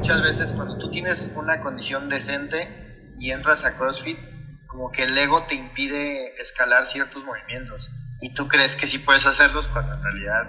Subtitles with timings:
[0.00, 4.18] muchas veces cuando tú tienes una condición decente y entras a CrossFit,
[4.66, 7.90] como que el ego te impide escalar ciertos movimientos
[8.22, 10.44] y tú crees que sí puedes hacerlos cuando en realidad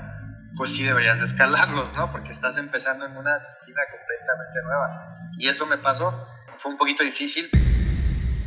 [0.56, 2.10] pues sí deberías de escalarlos, ¿no?
[2.14, 5.18] Porque estás empezando en una disciplina completamente nueva.
[5.38, 6.25] Y eso me pasó,
[6.55, 7.49] fue un poquito difícil.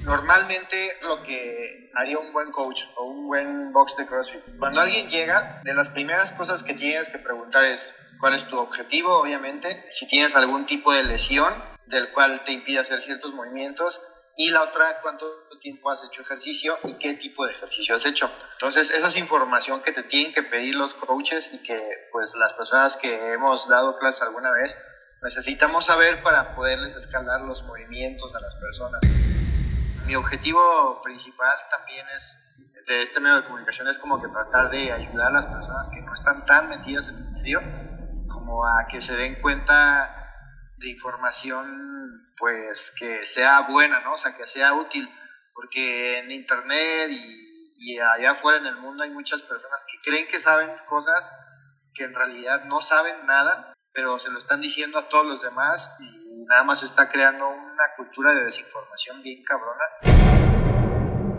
[0.04, 5.08] Normalmente lo que haría un buen coach o un buen box de CrossFit, cuando alguien
[5.08, 9.86] llega, de las primeras cosas que tienes que preguntar es cuál es tu objetivo, obviamente,
[9.90, 11.54] si tienes algún tipo de lesión
[11.86, 14.02] del cual te impide hacer ciertos movimientos
[14.36, 15.26] y la otra, cuánto
[15.60, 18.30] tiempo has hecho ejercicio y qué tipo de ejercicio has hecho.
[18.54, 21.80] Entonces, esa es información que te tienen que pedir los coaches y que
[22.12, 24.78] pues las personas que hemos dado clases alguna vez
[25.22, 29.00] necesitamos saber para poderles escalar los movimientos a las personas.
[30.06, 32.38] Mi objetivo principal también es
[32.86, 36.02] de este medio de comunicación es como que tratar de ayudar a las personas que
[36.02, 37.62] no están tan metidas en el medio
[38.28, 40.14] como a que se den cuenta
[40.76, 41.94] de información
[42.36, 44.14] pues que sea buena, ¿no?
[44.14, 45.08] O sea, que sea útil,
[45.54, 50.40] porque en internet y, allá afuera en el mundo hay muchas personas que creen que
[50.40, 51.32] saben cosas
[51.94, 55.94] que en realidad no saben nada, pero se lo están diciendo a todos los demás
[56.00, 59.84] y nada más está creando una cultura de desinformación bien cabrona.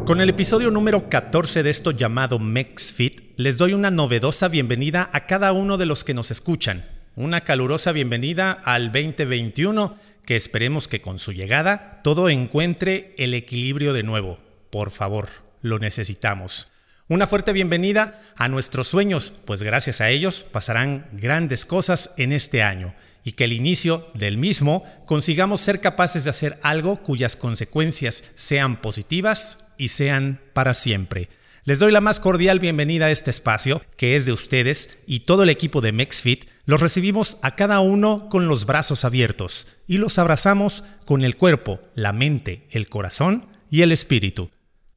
[0.06, 5.26] Con el episodio número 14 de esto llamado MexFit, les doy una novedosa bienvenida a
[5.26, 6.86] cada uno de los que nos escuchan.
[7.16, 13.94] Una calurosa bienvenida al 2021 que esperemos que con su llegada todo encuentre el equilibrio
[13.94, 14.40] de nuevo.
[14.70, 15.30] Por favor,
[15.62, 16.72] lo necesitamos.
[17.08, 22.64] Una fuerte bienvenida a nuestros sueños, pues gracias a ellos pasarán grandes cosas en este
[22.64, 22.94] año
[23.26, 28.80] y que el inicio del mismo consigamos ser capaces de hacer algo cuyas consecuencias sean
[28.80, 31.28] positivas y sean para siempre.
[31.66, 35.42] Les doy la más cordial bienvenida a este espacio, que es de ustedes y todo
[35.42, 36.48] el equipo de MexFit.
[36.66, 41.82] Los recibimos a cada uno con los brazos abiertos y los abrazamos con el cuerpo,
[41.96, 44.52] la mente, el corazón y el espíritu.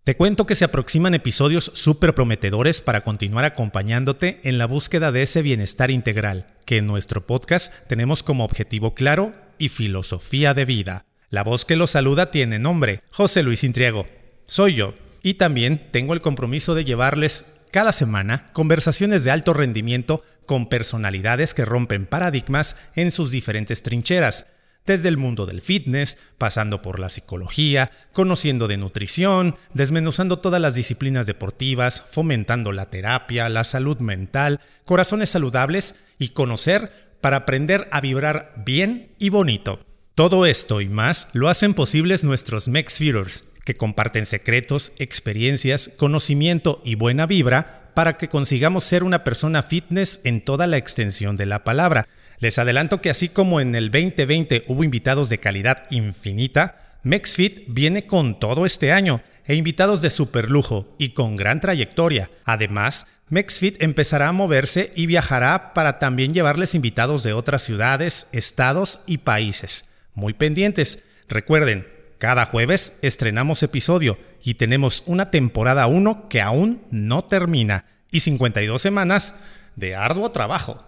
[0.08, 5.20] Te cuento que se aproximan episodios súper prometedores para continuar acompañándote en la búsqueda de
[5.20, 11.04] ese bienestar integral, que en nuestro podcast tenemos como objetivo claro y filosofía de vida.
[11.28, 14.06] La voz que los saluda tiene nombre, José Luis Intriego.
[14.46, 20.24] Soy yo, y también tengo el compromiso de llevarles cada semana conversaciones de alto rendimiento
[20.46, 24.46] con personalidades que rompen paradigmas en sus diferentes trincheras,
[24.88, 30.74] desde el mundo del fitness, pasando por la psicología, conociendo de nutrición, desmenuzando todas las
[30.74, 36.90] disciplinas deportivas, fomentando la terapia, la salud mental, corazones saludables y conocer
[37.20, 39.78] para aprender a vibrar bien y bonito.
[40.14, 46.96] Todo esto y más lo hacen posibles nuestros MexFeeders, que comparten secretos, experiencias, conocimiento y
[46.96, 51.64] buena vibra para que consigamos ser una persona fitness en toda la extensión de la
[51.64, 52.08] palabra.
[52.40, 58.06] Les adelanto que así como en el 2020 hubo invitados de calidad infinita, MexFit viene
[58.06, 62.30] con todo este año e invitados de super lujo y con gran trayectoria.
[62.44, 69.00] Además, MexFit empezará a moverse y viajará para también llevarles invitados de otras ciudades, estados
[69.06, 69.88] y países.
[70.14, 71.04] Muy pendientes.
[71.28, 71.88] Recuerden,
[72.18, 78.80] cada jueves estrenamos episodio y tenemos una temporada 1 que aún no termina y 52
[78.80, 79.34] semanas
[79.76, 80.87] de arduo trabajo.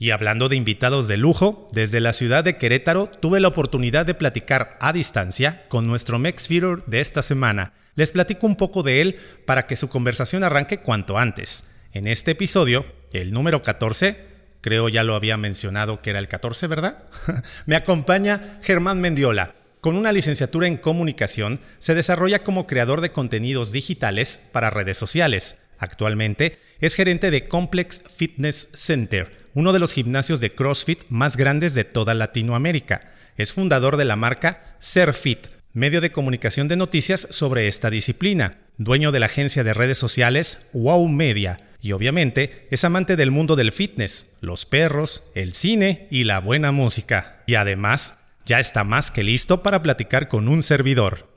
[0.00, 4.14] Y hablando de invitados de lujo, desde la ciudad de Querétaro tuve la oportunidad de
[4.14, 7.74] platicar a distancia con nuestro Mex de esta semana.
[7.96, 11.68] Les platico un poco de él para que su conversación arranque cuanto antes.
[11.92, 14.16] En este episodio, el número 14,
[14.62, 17.04] creo ya lo había mencionado que era el 14, ¿verdad?
[17.66, 23.72] Me acompaña Germán Mendiola con una licenciatura en comunicación, se desarrolla como creador de contenidos
[23.72, 25.58] digitales para redes sociales.
[25.78, 31.74] Actualmente es gerente de Complex Fitness Center, uno de los gimnasios de CrossFit más grandes
[31.74, 33.12] de toda Latinoamérica.
[33.36, 39.12] Es fundador de la marca SerFit, medio de comunicación de noticias sobre esta disciplina, dueño
[39.12, 43.72] de la agencia de redes sociales Wow Media, y obviamente es amante del mundo del
[43.72, 47.42] fitness, los perros, el cine y la buena música.
[47.46, 51.28] Y además ya está más que listo para platicar con un servidor.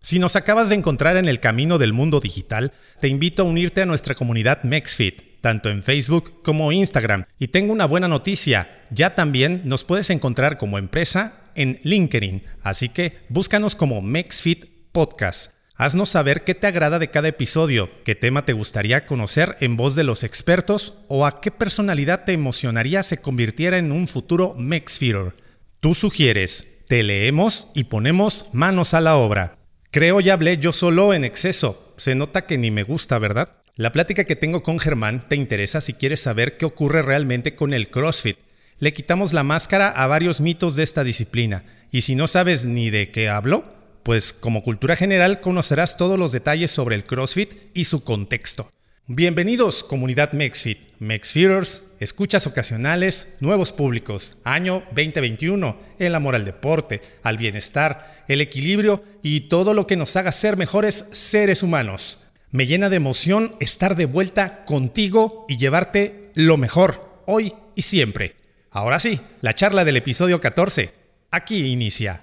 [0.00, 3.82] Si nos acabas de encontrar en el camino del mundo digital, te invito a unirte
[3.82, 7.26] a nuestra comunidad MexFit, tanto en Facebook como Instagram.
[7.38, 12.88] Y tengo una buena noticia, ya también nos puedes encontrar como empresa en LinkedIn, así
[12.88, 15.52] que búscanos como MexFit Podcast.
[15.74, 19.94] Haznos saber qué te agrada de cada episodio, qué tema te gustaría conocer en voz
[19.94, 25.34] de los expertos o a qué personalidad te emocionaría se convirtiera en un futuro MexFeeder.
[25.80, 29.58] Tú sugieres, te leemos y ponemos manos a la obra.
[29.90, 31.91] Creo ya hablé yo solo en exceso.
[32.02, 33.54] Se nota que ni me gusta, ¿verdad?
[33.76, 37.72] La plática que tengo con Germán te interesa si quieres saber qué ocurre realmente con
[37.72, 38.38] el CrossFit.
[38.80, 41.62] le quitamos la máscara a varios mitos de esta disciplina.
[41.92, 43.62] Y si no sabes ni de qué hablo,
[44.02, 48.68] pues como cultura general conocerás todos los detalles sobre el CrossFit y su contexto.
[49.14, 57.36] Bienvenidos, comunidad MexFit, MexFeeders, escuchas ocasionales, nuevos públicos, año 2021, el amor al deporte, al
[57.36, 62.32] bienestar, el equilibrio y todo lo que nos haga ser mejores seres humanos.
[62.52, 68.36] Me llena de emoción estar de vuelta contigo y llevarte lo mejor, hoy y siempre.
[68.70, 70.90] Ahora sí, la charla del episodio 14.
[71.30, 72.22] Aquí inicia.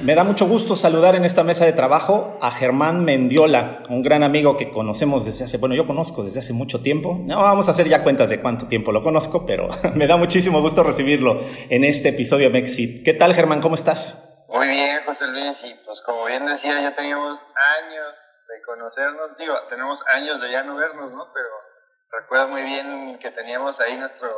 [0.00, 4.24] Me da mucho gusto saludar en esta mesa de trabajo a Germán Mendiola, un gran
[4.24, 7.16] amigo que conocemos desde hace, bueno, yo conozco desde hace mucho tiempo.
[7.20, 10.60] No vamos a hacer ya cuentas de cuánto tiempo lo conozco, pero me da muchísimo
[10.60, 13.04] gusto recibirlo en este episodio de MexFit.
[13.04, 13.60] ¿Qué tal, Germán?
[13.60, 14.44] ¿Cómo estás?
[14.48, 18.16] Muy bien, José Luis, y pues como bien decía, ya teníamos años
[18.48, 21.32] de conocernos, digo, tenemos años de ya no vernos, ¿no?
[21.32, 21.48] Pero
[22.20, 24.28] recuerdo muy bien que teníamos ahí nuestro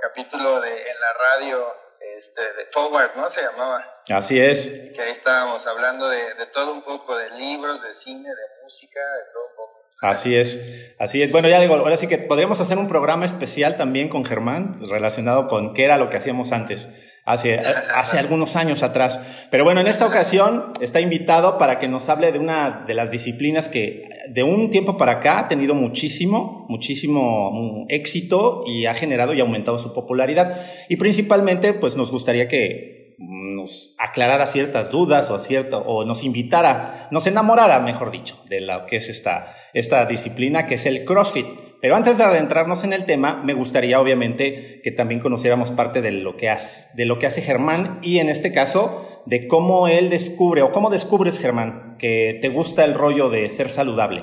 [0.00, 3.28] capítulo de en la radio este, de Forward, ¿no?
[3.28, 3.92] Se llamaba.
[4.08, 4.92] Así es.
[4.94, 9.00] Que ahí estábamos hablando de, de, todo un poco, de libros, de cine, de música,
[9.00, 9.80] de todo un poco.
[10.02, 11.30] Así es, así es.
[11.30, 15.46] Bueno, ya digo, ahora sí que podríamos hacer un programa especial también con Germán relacionado
[15.46, 16.88] con qué era lo que hacíamos antes
[17.24, 17.58] hace,
[17.94, 19.20] hace algunos años atrás.
[19.50, 23.10] Pero bueno, en esta ocasión está invitado para que nos hable de una de las
[23.10, 28.94] disciplinas que de un tiempo para acá ha tenido muchísimo, muchísimo mm, éxito y ha
[28.94, 30.60] generado y aumentado su popularidad.
[30.88, 37.08] Y principalmente, pues nos gustaría que nos aclarara ciertas dudas o, cierto, o nos invitara,
[37.10, 41.46] nos enamorara, mejor dicho, de lo que es esta, esta disciplina que es el CrossFit.
[41.80, 46.10] Pero antes de adentrarnos en el tema, me gustaría obviamente que también conociéramos parte de
[46.10, 50.10] lo que hace, de lo que hace Germán y en este caso de cómo él
[50.10, 54.22] descubre o cómo descubres Germán que te gusta el rollo de ser saludable.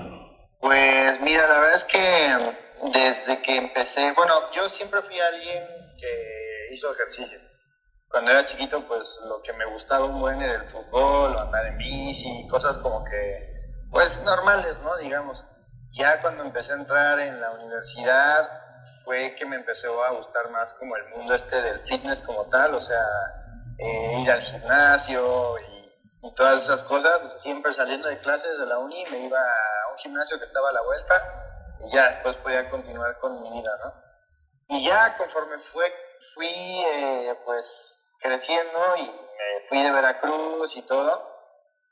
[0.60, 5.64] Pues mira, la verdad es que desde que empecé, bueno, yo siempre fui alguien
[6.00, 7.40] que hizo ejercicio.
[8.10, 11.66] Cuando era chiquito, pues lo que me gustaba un buen era el fútbol, o andar
[11.68, 13.50] en bici, cosas como que,
[13.92, 14.96] pues normales, ¿no?
[14.98, 15.46] Digamos
[15.98, 18.50] ya cuando empecé a entrar en la universidad
[19.04, 22.74] fue que me empezó a gustar más como el mundo este del fitness como tal,
[22.76, 23.02] o sea,
[23.80, 25.78] eh, ir al gimnasio y,
[26.36, 29.98] todas esas cosas, pues, siempre saliendo de clases de la uni me iba a un
[29.98, 33.94] gimnasio que estaba a la vuelta y ya después podía continuar con mi vida, ¿no?
[34.68, 35.86] Y ya conforme fue,
[36.34, 41.34] fui eh, pues creciendo y me fui de Veracruz y todo,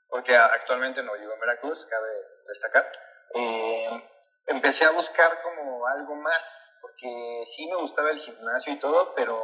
[0.10, 2.10] porque actualmente no vivo en Veracruz, cabe
[2.46, 2.92] destacar
[3.36, 4.10] eh,
[4.48, 9.40] empecé a buscar como algo más, porque sí me gustaba el gimnasio y todo, pero,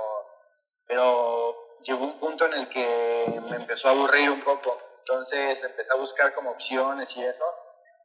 [0.88, 4.78] pero llegó un punto en el que me empezó a aburrir un poco.
[5.00, 7.44] Entonces empecé a buscar como opciones y eso.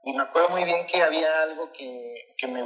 [0.02, 2.62] Y me acuerdo muy bien que había algo que, que me,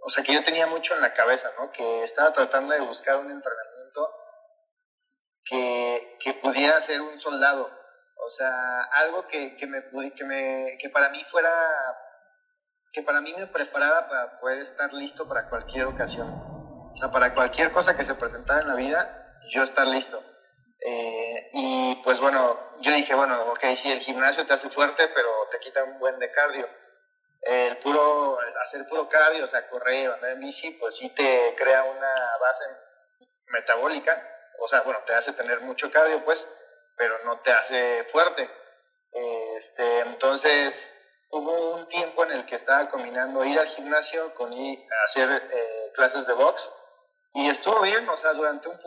[0.00, 1.70] o sea, que yo tenía mucho en la cabeza, ¿no?
[1.72, 4.08] Que estaba tratando de buscar un entrenamiento
[5.44, 7.70] que, que pudiera ser un soldado.
[8.24, 11.50] O sea, algo que, que, me, que, me, que para mí fuera
[12.96, 16.28] que para mí me preparaba para poder estar listo para cualquier ocasión.
[16.30, 20.24] O sea, para cualquier cosa que se presentara en la vida, yo estar listo.
[20.80, 25.28] Eh, y pues bueno, yo dije, bueno, ok, sí, el gimnasio te hace fuerte, pero
[25.50, 26.66] te quita un buen de cardio.
[27.42, 31.84] El puro, hacer puro cardio, o sea, correr, andar en bici, pues sí te crea
[31.84, 32.64] una base
[33.48, 34.26] metabólica.
[34.60, 36.48] O sea, bueno, te hace tener mucho cardio, pues,
[36.96, 38.50] pero no te hace fuerte.
[39.12, 40.95] Este, entonces,
[41.30, 45.30] hubo un tiempo en el que estaba combinando ir al gimnasio con ir a hacer
[45.30, 46.70] eh, clases de box
[47.34, 48.80] y estuvo bien, o sea, durante un,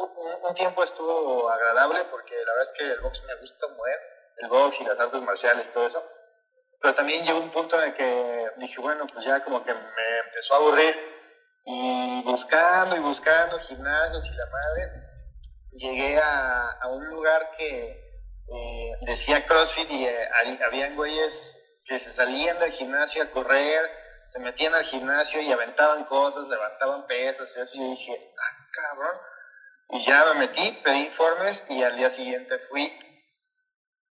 [0.43, 3.99] un, tiempo estuvo agradable porque la verdad es que el box me gusta mover,
[4.37, 6.03] el box y las artes marciales, todo eso.
[6.81, 10.17] Pero también llegó un punto en el que dije, bueno, pues ya como que me
[10.25, 10.97] empezó a aburrir
[11.63, 14.91] y buscando y buscando gimnasios y la madre,
[15.71, 18.09] llegué a, a un lugar que
[18.47, 20.29] eh, decía CrossFit y eh,
[20.65, 23.81] habían güeyes que se salían del gimnasio a correr,
[24.27, 27.77] se metían al gimnasio y aventaban cosas, levantaban pesas y eso.
[27.77, 29.21] Y dije, ah, cabrón.
[29.89, 32.97] Y ya me metí, pedí informes y al día siguiente fui.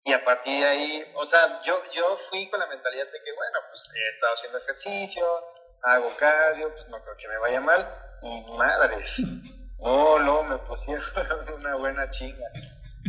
[0.03, 3.33] Y a partir de ahí, o sea, yo, yo fui con la mentalidad de que,
[3.33, 5.25] bueno, pues he estado haciendo ejercicio,
[5.83, 7.89] hago cardio, pues no creo que me vaya mal.
[8.23, 9.19] Y madres,
[9.81, 11.05] No, no, me pusieron
[11.55, 12.47] una buena chinga.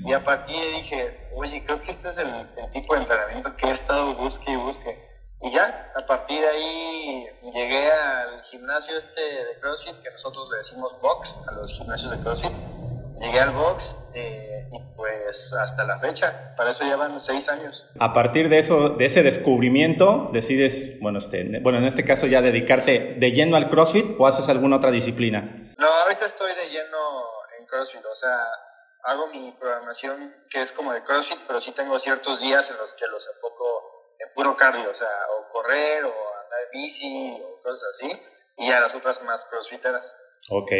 [0.05, 2.27] Y a partir de dije, oye, creo que este es el,
[2.71, 5.09] tipo de entrenamiento que he estado busque y busque.
[5.41, 10.57] Y ya, a partir de ahí llegué al gimnasio este de CrossFit, que nosotros le
[10.57, 12.51] decimos box, a los gimnasios de CrossFit.
[13.21, 17.87] Llegué al box eh, y pues hasta la fecha, para eso ya van seis años.
[17.99, 22.41] A partir de eso, de ese descubrimiento, decides, bueno, este, bueno, en este caso ya
[22.41, 25.73] dedicarte de lleno al CrossFit o haces alguna otra disciplina?
[25.77, 26.97] No, ahorita estoy de lleno
[27.59, 28.37] en CrossFit, o sea,
[29.03, 32.93] hago mi programación que es como de CrossFit, pero sí tengo ciertos días en los
[32.95, 37.59] que los enfoco en puro cardio, o sea, o correr, o andar en bici, o
[37.61, 38.11] cosas así,
[38.57, 40.15] y a las otras más crossfiteras.
[40.49, 40.71] Ok.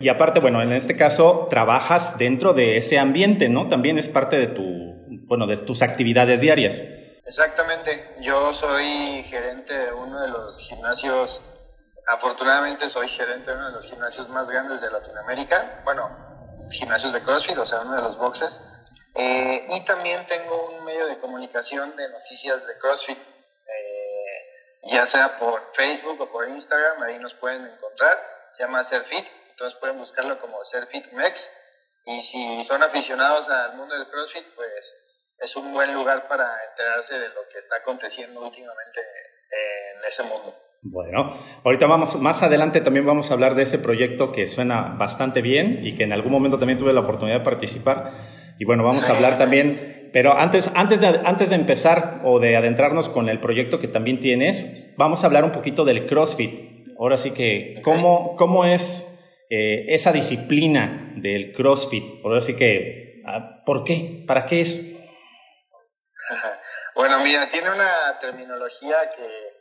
[0.00, 3.68] Y aparte, bueno, en este caso trabajas dentro de ese ambiente, ¿no?
[3.68, 4.62] También es parte de tu,
[5.26, 6.82] bueno, de tus actividades diarias.
[7.24, 8.14] Exactamente.
[8.20, 11.40] Yo soy gerente de uno de los gimnasios,
[12.06, 15.82] afortunadamente soy gerente de uno de los gimnasios más grandes de Latinoamérica.
[15.84, 16.31] Bueno,
[16.72, 18.60] gimnasios de CrossFit, o sea, uno de los boxes.
[19.14, 25.38] Eh, y también tengo un medio de comunicación de noticias de CrossFit, eh, ya sea
[25.38, 28.18] por Facebook o por Instagram, ahí nos pueden encontrar,
[28.56, 31.50] se llama Serfit, entonces pueden buscarlo como Serfit Mex.
[32.04, 34.96] Y si son aficionados al mundo del CrossFit, pues
[35.38, 39.00] es un buen lugar para enterarse de lo que está aconteciendo últimamente
[39.50, 40.56] en ese mundo.
[40.84, 45.40] Bueno, ahorita vamos, más adelante también vamos a hablar de ese proyecto que suena bastante
[45.40, 48.56] bien y que en algún momento también tuve la oportunidad de participar.
[48.58, 49.76] Y bueno, vamos a hablar también,
[50.12, 54.18] pero antes, antes, de, antes de empezar o de adentrarnos con el proyecto que también
[54.18, 56.88] tienes, vamos a hablar un poquito del CrossFit.
[56.98, 62.24] Ahora sí que, ¿cómo, cómo es eh, esa disciplina del CrossFit?
[62.24, 64.24] Ahora sí que, ah, ¿por qué?
[64.26, 64.96] ¿Para qué es?
[66.94, 69.51] Bueno, mira, tiene una terminología que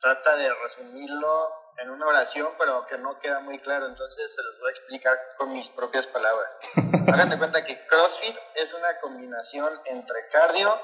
[0.00, 4.58] trata de resumirlo en una oración, pero que no queda muy claro, entonces se los
[4.58, 6.58] voy a explicar con mis propias palabras.
[7.12, 10.80] Hagan de cuenta que CrossFit es una combinación entre cardio,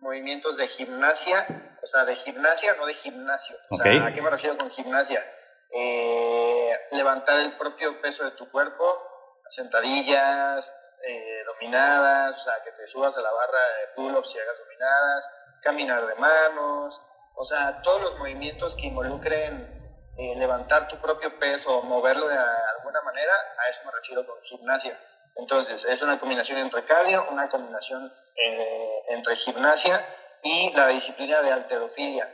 [0.00, 1.46] movimientos de gimnasia,
[1.82, 3.56] o sea, de gimnasia, no de gimnasio.
[3.70, 5.24] O sea, ¿a qué me refiero con gimnasia?
[5.70, 12.88] Eh, levantar el propio peso de tu cuerpo, sentadillas, eh, dominadas, o sea, que te
[12.88, 15.30] subas a la barra de pull-ups y hagas dominadas,
[15.62, 17.00] caminar de manos,
[17.40, 19.72] o sea, todos los movimientos que involucren
[20.16, 24.42] eh, levantar tu propio peso o moverlo de alguna manera, a eso me refiero con
[24.42, 25.00] gimnasia.
[25.36, 30.04] Entonces, es una combinación entre cardio, una combinación eh, entre gimnasia
[30.42, 32.28] y la disciplina de alterofilia,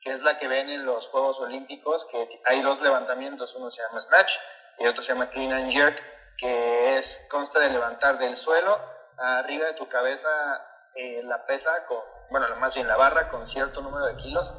[0.00, 3.82] que es la que ven en los Juegos Olímpicos, que hay dos levantamientos, uno se
[3.82, 4.34] llama snatch
[4.78, 6.00] y otro se llama clean and jerk,
[6.38, 8.78] que es consta de levantar del suelo
[9.18, 10.30] arriba de tu cabeza
[10.94, 11.98] eh, la pesa con,
[12.30, 14.54] bueno, más bien la barra con cierto número de kilos.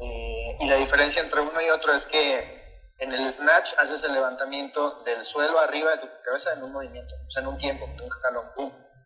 [0.00, 2.56] Eh, y la diferencia entre uno y otro es que
[2.98, 7.14] en el snatch haces el levantamiento del suelo arriba de tu cabeza en un movimiento,
[7.26, 8.50] o sea, en un tiempo, un jalón.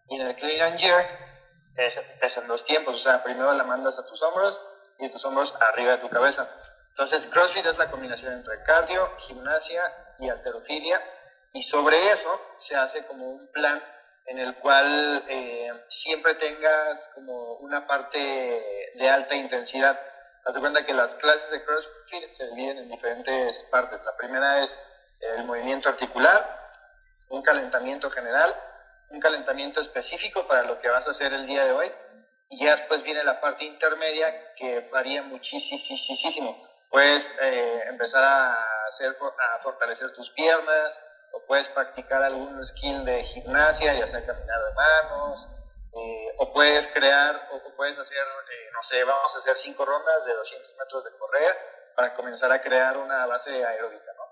[0.09, 1.09] Y en el clean and jerk
[1.77, 4.61] es, es en dos tiempos, o sea, primero la mandas a tus hombros
[4.99, 6.49] y tus hombros arriba de tu cabeza.
[6.91, 9.83] Entonces, CrossFit es la combinación entre cardio, gimnasia
[10.19, 11.01] y alterofilia.
[11.53, 13.83] Y sobre eso se hace como un plan
[14.31, 20.01] en el cual eh, siempre tengas como una parte de alta intensidad.
[20.45, 24.05] Haz de cuenta que las clases de CrossFit se dividen en diferentes partes.
[24.05, 24.79] La primera es
[25.37, 26.71] el movimiento articular,
[27.31, 28.55] un calentamiento general,
[29.09, 31.93] un calentamiento específico para lo que vas a hacer el día de hoy.
[32.51, 36.69] Y ya después viene la parte intermedia que varía muchísimo.
[36.89, 38.57] Puedes eh, empezar a,
[38.87, 41.01] hacer, a fortalecer tus piernas,
[41.33, 45.49] o puedes practicar algún skill de gimnasia, ya sea caminar de manos,
[45.93, 50.25] eh, o puedes crear, o puedes hacer, eh, no sé, vamos a hacer cinco rondas
[50.25, 51.57] de 200 metros de correr
[51.97, 54.25] para comenzar a crear una base aeróbica, ¿no?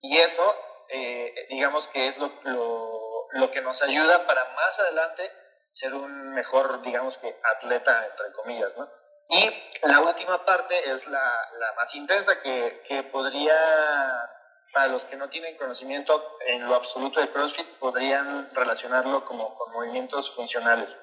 [0.00, 0.56] Y eso,
[0.88, 2.32] eh, digamos que es lo,
[3.32, 5.30] lo, que nos ayuda para más adelante
[5.74, 8.90] ser un mejor, digamos que, atleta, entre comillas, ¿no?
[9.28, 13.54] Y la última parte es la, la más intensa que, que podría
[14.72, 19.72] para los que no tienen conocimiento en lo absoluto de CrossFit, podrían relacionarlo como con
[19.72, 20.98] movimientos funcionales.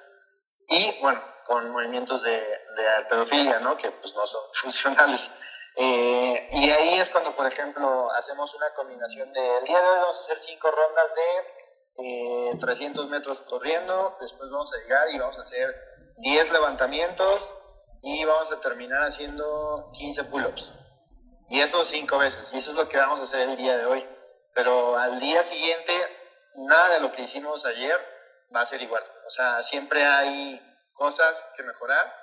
[0.67, 3.77] Y bueno, con movimientos de, de alterofilia, ¿no?
[3.77, 5.29] Que pues no son funcionales.
[5.75, 9.97] Eh, y ahí es cuando, por ejemplo, hacemos una combinación de, el día de hoy
[10.01, 15.19] vamos a hacer cinco rondas de 300 eh, metros corriendo, después vamos a llegar y
[15.19, 15.73] vamos a hacer
[16.17, 17.53] 10 levantamientos
[18.01, 20.71] y vamos a terminar haciendo 15 pull-ups.
[21.49, 22.53] Y eso cinco veces.
[22.53, 24.07] Y eso es lo que vamos a hacer el día de hoy.
[24.53, 25.93] Pero al día siguiente,
[26.55, 27.99] nada de lo que hicimos ayer
[28.55, 29.03] va a ser igual.
[29.27, 30.61] O sea, siempre hay
[30.93, 32.15] cosas que mejorar.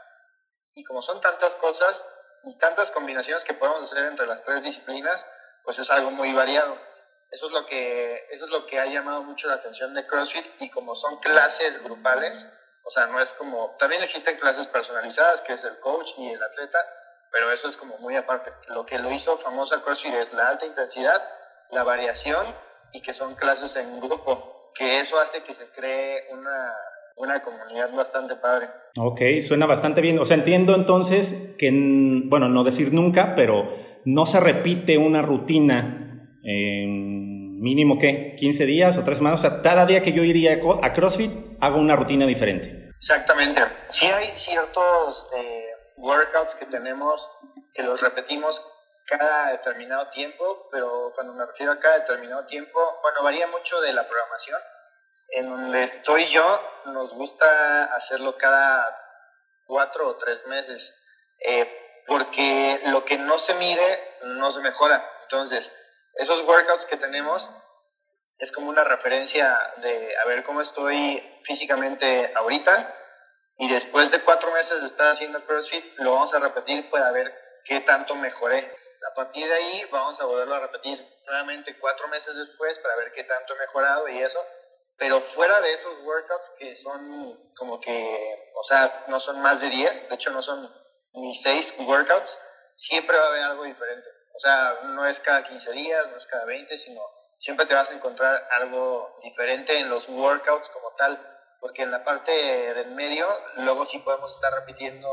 [0.74, 2.04] Y como son tantas cosas
[2.44, 5.28] y tantas combinaciones que podemos hacer entre las tres disciplinas,
[5.64, 6.78] pues es algo muy variado.
[7.30, 10.46] Eso es lo que, eso es lo que ha llamado mucho la atención de CrossFit
[10.60, 12.46] y como son clases grupales,
[12.84, 16.42] o sea, no es como, también existen clases personalizadas, que es el coach y el
[16.42, 16.78] atleta,
[17.32, 18.50] pero eso es como muy aparte.
[18.74, 21.20] Lo que lo hizo famosa CrossFit es la alta intensidad,
[21.70, 22.44] la variación
[22.92, 26.72] y que son clases en grupo, que eso hace que se cree una,
[27.16, 28.68] una comunidad bastante padre.
[28.98, 30.18] Ok, suena bastante bien.
[30.18, 31.70] O sea, entiendo entonces que,
[32.26, 33.68] bueno, no decir nunca, pero
[34.04, 38.36] no se repite una rutina en mínimo, ¿qué?
[38.38, 39.44] ¿15 días o 3 semanas?
[39.44, 42.90] O sea, cada día que yo iría a CrossFit hago una rutina diferente.
[42.98, 43.62] Exactamente.
[43.88, 45.65] Sí hay ciertos eh,
[45.96, 47.30] workouts que tenemos
[47.74, 48.64] que los repetimos
[49.06, 53.92] cada determinado tiempo, pero cuando me refiero a cada determinado tiempo, bueno, varía mucho de
[53.92, 54.60] la programación.
[55.30, 58.84] En donde estoy yo, nos gusta hacerlo cada
[59.66, 60.92] cuatro o tres meses,
[61.40, 65.08] eh, porque lo que no se mide no se mejora.
[65.22, 65.72] Entonces,
[66.14, 67.50] esos workouts que tenemos
[68.38, 72.94] es como una referencia de a ver cómo estoy físicamente ahorita
[73.58, 77.34] y después de cuatro meses de estar haciendo CrossFit lo vamos a repetir para ver
[77.64, 78.70] qué tanto mejoré.
[79.10, 83.12] A partir de ahí vamos a volverlo a repetir nuevamente cuatro meses después para ver
[83.12, 84.44] qué tanto he mejorado y eso.
[84.98, 89.68] Pero fuera de esos workouts que son como que, o sea, no son más de
[89.68, 90.74] 10, de hecho no son
[91.12, 92.38] ni 6 workouts,
[92.76, 94.08] siempre va a haber algo diferente.
[94.34, 97.00] O sea, no es cada 15 días, no es cada 20, sino
[97.38, 101.35] siempre te vas a encontrar algo diferente en los workouts como tal,
[101.66, 105.08] porque en la parte del medio luego sí podemos estar repitiendo,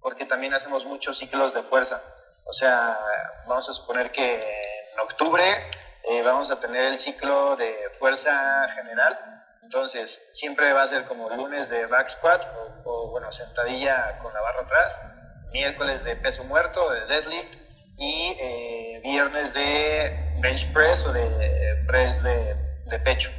[0.00, 2.02] porque también hacemos muchos ciclos de fuerza.
[2.46, 2.98] O sea,
[3.46, 4.36] vamos a suponer que
[4.94, 5.44] en octubre
[6.04, 9.18] eh, vamos a tener el ciclo de fuerza general,
[9.64, 12.42] entonces siempre va a ser como lunes de back squat
[12.86, 14.98] o, bueno, sentadilla con la barra atrás,
[15.52, 17.54] miércoles de peso muerto, de deadlift
[17.98, 23.30] y eh, viernes de bench press o de press de, pecho.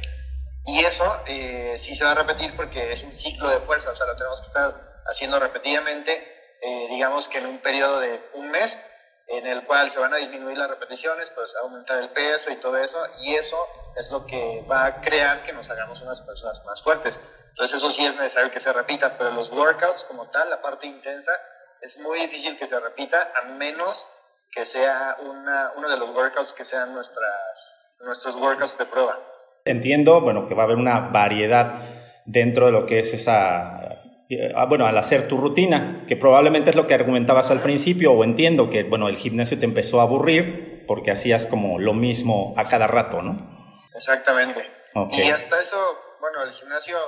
[0.66, 3.96] Y eso eh, sí se va a repetir porque es un ciclo de fuerza, o
[3.96, 8.50] sea, lo tenemos que estar haciendo repetidamente, eh, digamos que en un periodo de un
[8.50, 8.78] mes,
[9.26, 12.78] en el cual se van a disminuir las repeticiones, pues aumentar el peso y todo
[12.78, 13.58] eso, y eso
[13.96, 17.18] es lo que va a crear que nos hagamos unas personas más fuertes.
[17.50, 20.86] Entonces eso sí es necesario que se repita, pero los workouts como tal, la parte
[20.86, 21.32] intensa,
[21.80, 24.06] es muy difícil que se repita a menos
[24.50, 29.18] que sea una, uno de los workouts que sean nuestras, nuestros workouts de prueba.
[29.66, 31.80] Entiendo, bueno, que va a haber una variedad
[32.26, 33.80] dentro de lo que es esa,
[34.28, 38.12] eh, ah, bueno, al hacer tu rutina, que probablemente es lo que argumentabas al principio,
[38.12, 42.52] o entiendo que, bueno, el gimnasio te empezó a aburrir porque hacías como lo mismo
[42.58, 43.80] a cada rato, ¿no?
[43.94, 44.70] Exactamente.
[45.12, 46.98] Y hasta eso, bueno, el gimnasio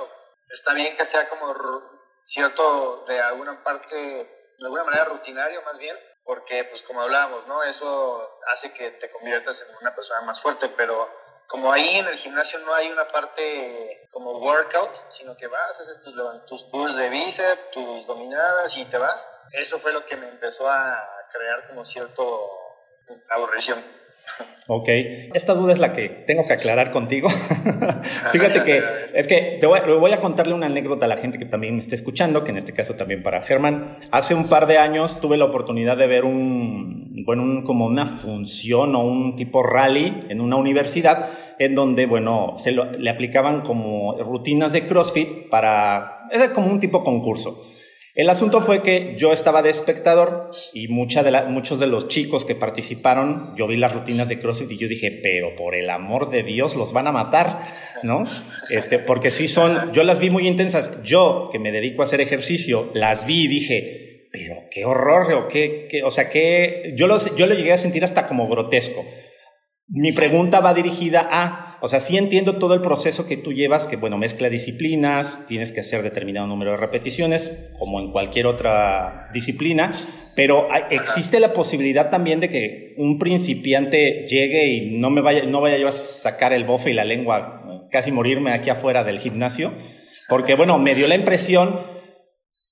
[0.49, 1.53] está bien que sea como
[2.25, 7.63] cierto, de alguna parte, de alguna manera rutinario más bien, porque pues como hablábamos, ¿no?
[7.63, 11.07] Eso hace que te conviertas en una persona más fuerte, pero
[11.47, 15.99] como ahí en el gimnasio no hay una parte como workout, sino que vas, haces
[16.01, 19.29] tus, tus pulls de bíceps, tus dominadas y te vas.
[19.53, 22.67] Eso fue lo que me empezó a crear como cierto
[23.29, 23.83] aburrición.
[24.69, 24.89] Ok,
[25.33, 27.29] esta duda es la que tengo que aclarar contigo.
[28.33, 31.75] Fíjate que es que te voy, a contarle una anécdota a la gente que también
[31.75, 33.97] me está escuchando, que en este caso también para Germán.
[34.11, 38.93] Hace un par de años tuve la oportunidad de ver un, bueno, como una función
[38.95, 44.73] o un tipo rally en una universidad en donde, bueno, se le aplicaban como rutinas
[44.73, 47.63] de CrossFit para, era como un tipo concurso.
[48.17, 53.53] El asunto fue que yo estaba de espectador y muchos de los chicos que participaron,
[53.55, 56.75] yo vi las rutinas de CrossFit y yo dije, pero por el amor de Dios
[56.75, 57.59] los van a matar,
[58.01, 58.23] ¿no?
[58.71, 61.03] Este, porque sí son, yo las vi muy intensas.
[61.03, 65.47] Yo, que me dedico a hacer ejercicio, las vi y dije, pero qué horror, o
[65.47, 69.05] qué, o sea, que yo, yo lo llegué a sentir hasta como grotesco.
[69.89, 73.87] Mi pregunta va dirigida a, o sea, sí entiendo todo el proceso que tú llevas,
[73.87, 79.29] que bueno, mezcla disciplinas, tienes que hacer determinado número de repeticiones, como en cualquier otra
[79.33, 79.93] disciplina,
[80.35, 85.61] pero existe la posibilidad también de que un principiante llegue y no me vaya, no
[85.61, 89.71] vaya yo a sacar el bofe y la lengua, casi morirme aquí afuera del gimnasio,
[90.29, 91.96] porque bueno, me dio la impresión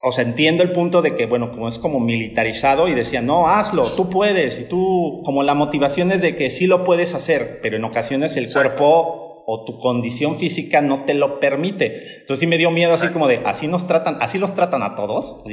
[0.02, 3.48] o sea, entiendo el punto de que, bueno, como es como militarizado y decía, no,
[3.50, 7.60] hazlo, tú puedes, y tú, como la motivación es de que sí lo puedes hacer,
[7.62, 12.20] pero en ocasiones el cuerpo o tu condición física no te lo permite.
[12.20, 14.96] Entonces sí me dio miedo así como de, así nos tratan, así los tratan a
[14.96, 15.44] todos,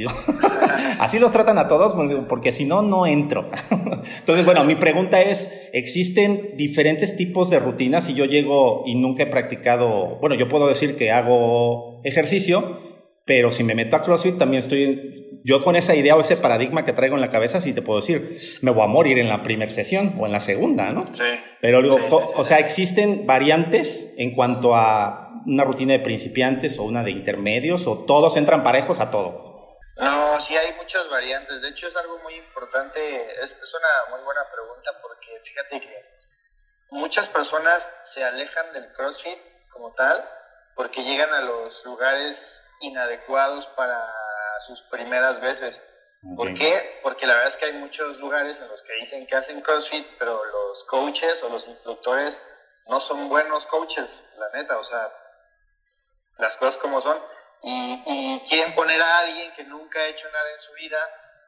[0.99, 1.95] así los tratan a todos,
[2.27, 3.49] porque si no, no entro.
[4.19, 9.23] Entonces, bueno, mi pregunta es, ¿existen diferentes tipos de rutinas si yo llego y nunca
[9.23, 12.92] he practicado, bueno, yo puedo decir que hago ejercicio,
[13.25, 16.85] pero si me meto a CrossFit también estoy yo con esa idea o ese paradigma
[16.85, 19.43] que traigo en la cabeza, sí te puedo decir, me voy a morir en la
[19.43, 21.05] primera sesión o en la segunda, ¿no?
[21.11, 21.23] Sí.
[21.61, 21.97] Pero digo,
[22.35, 27.87] o sea, existen variantes en cuanto a una rutina de principiantes o una de intermedios
[27.87, 29.79] o todos entran parejos a todo.
[29.97, 31.61] No, sí hay muchas variantes.
[31.61, 32.99] De hecho, es algo muy importante.
[33.43, 36.03] Es, es una muy buena pregunta porque fíjate que
[36.91, 40.23] muchas personas se alejan del CrossFit como tal
[40.75, 43.99] porque llegan a los lugares inadecuados para
[44.59, 45.81] sus primeras veces.
[46.37, 46.99] ¿Por qué?
[47.03, 50.07] Porque la verdad es que hay muchos lugares en los que dicen que hacen CrossFit,
[50.17, 52.41] pero los coaches o los instructores
[52.87, 55.11] no son buenos coaches, la neta, o sea,
[56.37, 57.17] las cosas como son.
[57.61, 60.97] Y, quieren poner a alguien que nunca ha hecho nada en su vida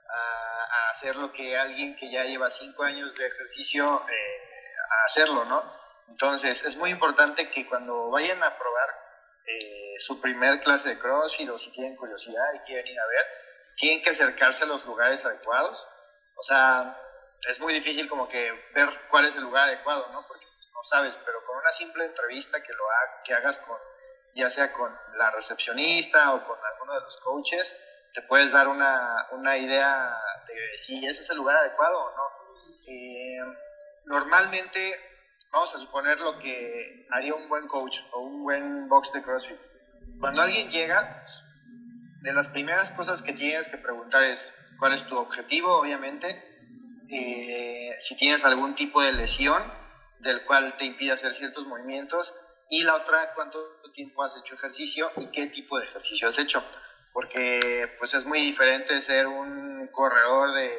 [0.10, 5.44] a, hacer lo que alguien que ya lleva cinco años de ejercicio eh, a hacerlo,
[5.46, 5.62] ¿no?
[6.08, 9.05] Entonces, es muy importante que cuando vayan a probar
[9.48, 13.26] eh, su primer clase de CrossFit o si tienen curiosidad y quieren ir a ver,
[13.76, 15.88] tienen que acercarse a los lugares adecuados.
[16.36, 16.98] O sea,
[17.48, 20.26] es muy difícil como que ver cuál es el lugar adecuado, ¿no?
[20.28, 22.84] Porque no sabes, pero con una simple entrevista que, lo
[23.24, 23.78] que hagas con,
[24.34, 27.76] ya sea con la recepcionista o con alguno de los coaches,
[28.14, 30.16] te puedes dar una, una idea
[30.48, 32.46] de si ese es el lugar adecuado o no.
[32.88, 33.40] Eh,
[34.06, 35.15] normalmente
[35.56, 39.58] vamos a suponer lo que haría un buen coach o un buen box de CrossFit.
[40.20, 41.26] Cuando alguien llega,
[42.22, 46.28] de las primeras cosas que tienes que preguntar es cuál es tu objetivo, obviamente,
[47.10, 49.64] eh, si tienes algún tipo de lesión
[50.20, 52.36] del cual te impide hacer ciertos movimientos
[52.70, 53.60] y la otra, cuánto
[53.94, 56.66] tiempo has hecho ejercicio y qué tipo de ejercicio has hecho.
[57.14, 60.70] Porque pues es muy diferente ser un corredor de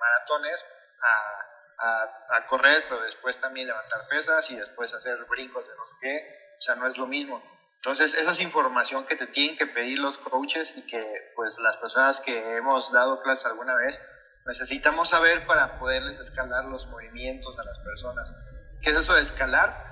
[0.00, 0.66] maratones
[1.04, 1.49] a
[1.80, 6.54] a, correr, pero después también levantar pesas y después hacer brincos de no sé qué.
[6.58, 7.42] O sea, no es lo mismo.
[7.76, 11.78] Entonces, esa es información que te tienen que pedir los coaches y que pues las
[11.78, 14.02] personas que hemos dado clases alguna vez
[14.44, 18.34] necesitamos saber para poderles escalar los movimientos a las personas.
[18.82, 19.88] ¿Qué es eso de escalar?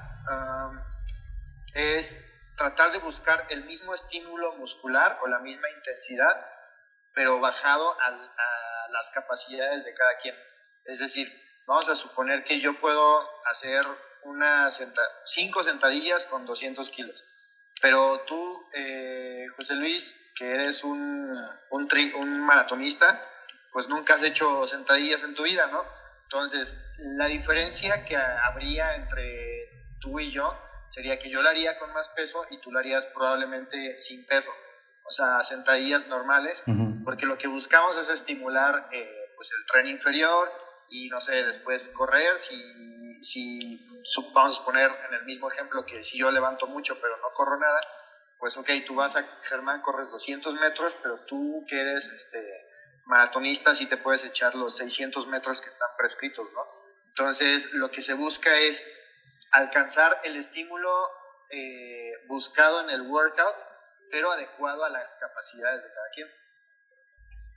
[1.72, 2.22] es
[2.56, 6.34] tratar de buscar el mismo estímulo muscular o la misma intensidad,
[7.14, 10.34] pero bajado a, a las capacidades de cada quien.
[10.84, 11.32] Es decir,
[11.68, 13.84] Vamos a suponer que yo puedo hacer
[14.22, 14.70] una
[15.26, 17.22] cinco sentadillas con 200 kilos.
[17.82, 21.30] Pero tú, eh, José Luis, que eres un,
[21.70, 23.22] un, un maratonista,
[23.70, 25.84] pues nunca has hecho sentadillas en tu vida, ¿no?
[26.22, 26.78] Entonces,
[27.18, 30.48] la diferencia que habría entre tú y yo
[30.88, 34.50] sería que yo lo haría con más peso y tú lo harías probablemente sin peso.
[35.04, 36.62] O sea, sentadillas normales,
[37.04, 40.50] porque lo que buscamos es estimular eh, pues el tren inferior,
[40.90, 43.80] y no sé, después correr, si, si
[44.32, 47.58] vamos a poner en el mismo ejemplo que si yo levanto mucho pero no corro
[47.58, 47.80] nada,
[48.38, 52.68] pues ok, tú vas a Germán, corres 200 metros, pero tú que eres este,
[53.06, 56.64] maratonista sí te puedes echar los 600 metros que están prescritos, ¿no?
[57.08, 58.86] Entonces, lo que se busca es
[59.50, 60.88] alcanzar el estímulo
[61.50, 63.56] eh, buscado en el workout,
[64.10, 66.28] pero adecuado a las capacidades de cada quien.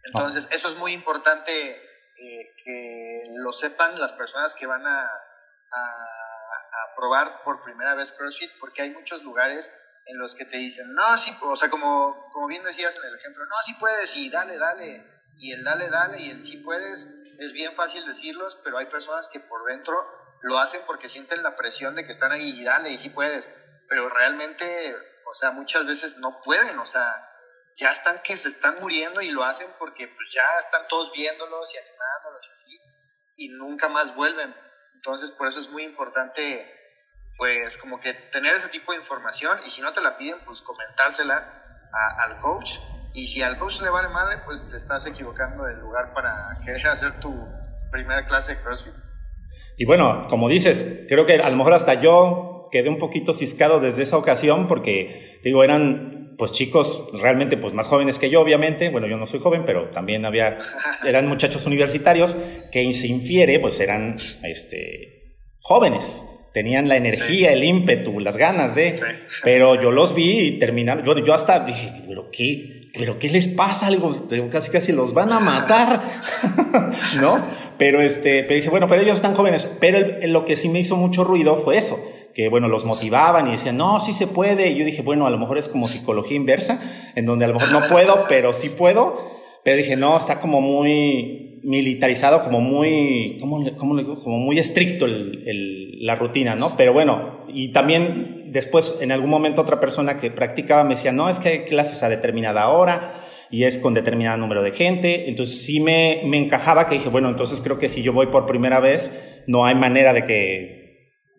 [0.06, 7.41] Entonces, eso es muy importante que lo sepan las personas que van a, a, probar
[7.41, 9.74] por primera vez CrossFit, porque hay muchos lugares
[10.06, 13.15] en los que te dicen, no, sí, o sea, como, como bien decías en el
[13.15, 15.04] ejemplo, no, sí puedes y dale, dale,
[15.38, 17.08] y el dale, dale y el sí puedes,
[17.39, 19.95] es bien fácil decirlos, pero hay personas que por dentro
[20.41, 23.50] lo hacen porque sienten la presión de que están ahí y dale y sí puedes,
[23.88, 24.95] pero realmente,
[25.26, 27.31] o sea, muchas veces no pueden, o sea,
[27.78, 31.74] ya están que se están muriendo y lo hacen porque pues ya están todos viéndolos
[31.74, 32.82] y animándolos y así
[33.38, 34.54] y nunca más vuelven.
[34.96, 36.80] Entonces por eso es muy importante
[37.38, 40.62] pues como que tener ese tipo de información y si no te la piden pues
[40.62, 42.78] comentársela al coach
[43.14, 46.88] y si al coach le vale madre pues te estás equivocando del lugar para querer
[46.88, 47.34] hacer tu
[47.92, 48.94] primera clase de CrossFit.
[49.78, 53.80] Y bueno, como dices, creo que a lo mejor hasta yo quedé un poquito ciscado
[53.80, 58.89] desde esa ocasión porque digo, eran pues chicos realmente pues más jóvenes que yo, obviamente,
[58.89, 60.58] bueno, yo no soy joven, pero también había,
[61.06, 62.36] eran muchachos universitarios
[62.71, 68.91] que se infiere, pues eran, este, jóvenes, tenían la energía, el ímpetu, las ganas de,
[69.43, 73.47] pero yo los vi y terminaron, yo, yo hasta dije, pero qué, pero qué les
[73.47, 76.01] pasa algo, casi casi los van a matar,
[77.21, 77.39] ¿no?
[77.77, 80.95] Pero este, pero dije, bueno, pero ellos están jóvenes, pero lo que sí me hizo
[80.95, 81.99] mucho ruido fue eso,
[82.34, 84.70] que, bueno, los motivaban y decían, no, sí se puede.
[84.70, 86.82] Y yo dije, bueno, a lo mejor es como psicología inversa,
[87.15, 89.32] en donde a lo mejor no puedo, pero sí puedo.
[89.63, 94.20] Pero dije, no, está como muy militarizado, como muy, ¿cómo, cómo le digo?
[94.22, 96.76] Como muy estricto el, la rutina, ¿no?
[96.76, 101.30] Pero bueno, y también después, en algún momento, otra persona que practicaba me decía, no,
[101.30, 103.13] es que hay clases a determinada hora.
[103.54, 105.28] y es con determinado número de gente.
[105.28, 108.46] Entonces sí me, me encajaba que dije, bueno, entonces creo que si yo voy por
[108.46, 110.81] primera vez, no hay manera de que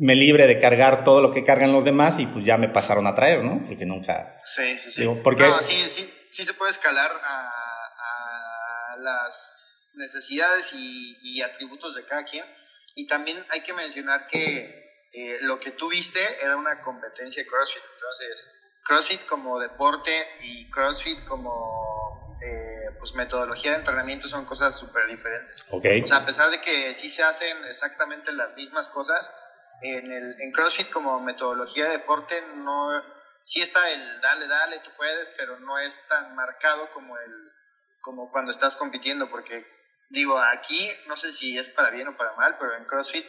[0.02, 3.06] me libre de cargar todo lo que cargan los demás y pues ya me pasaron
[3.06, 3.64] a traer, ¿no?
[3.64, 4.40] Porque nunca...
[4.42, 5.20] Sí, sí, sí.
[5.22, 5.48] porque...
[5.60, 7.48] sí, sí, sí se puede escalar a,
[8.92, 9.54] a las
[9.94, 12.44] necesidades y, y, atributos de cada quien.
[12.96, 17.48] Y también hay que mencionar que eh, lo que tú viste era una competencia de
[17.48, 17.82] CrossFit.
[17.94, 20.10] Entonces, CrossFit como deporte
[20.42, 25.64] y CrossFit como eh, pues metodología de entrenamiento son cosas súper diferentes.
[25.70, 26.02] Okay.
[26.02, 29.32] O sea, a pesar de que sí se hacen exactamente las mismas cosas,
[29.83, 32.90] en, el, en CrossFit como metodología de deporte no...
[33.45, 37.53] Sí está el dale, dale, tú puedes, pero no es tan marcado como el
[38.01, 39.64] como cuando estás compitiendo, porque
[40.11, 43.25] digo, aquí no sé si es para bien o para mal, pero en CrossFit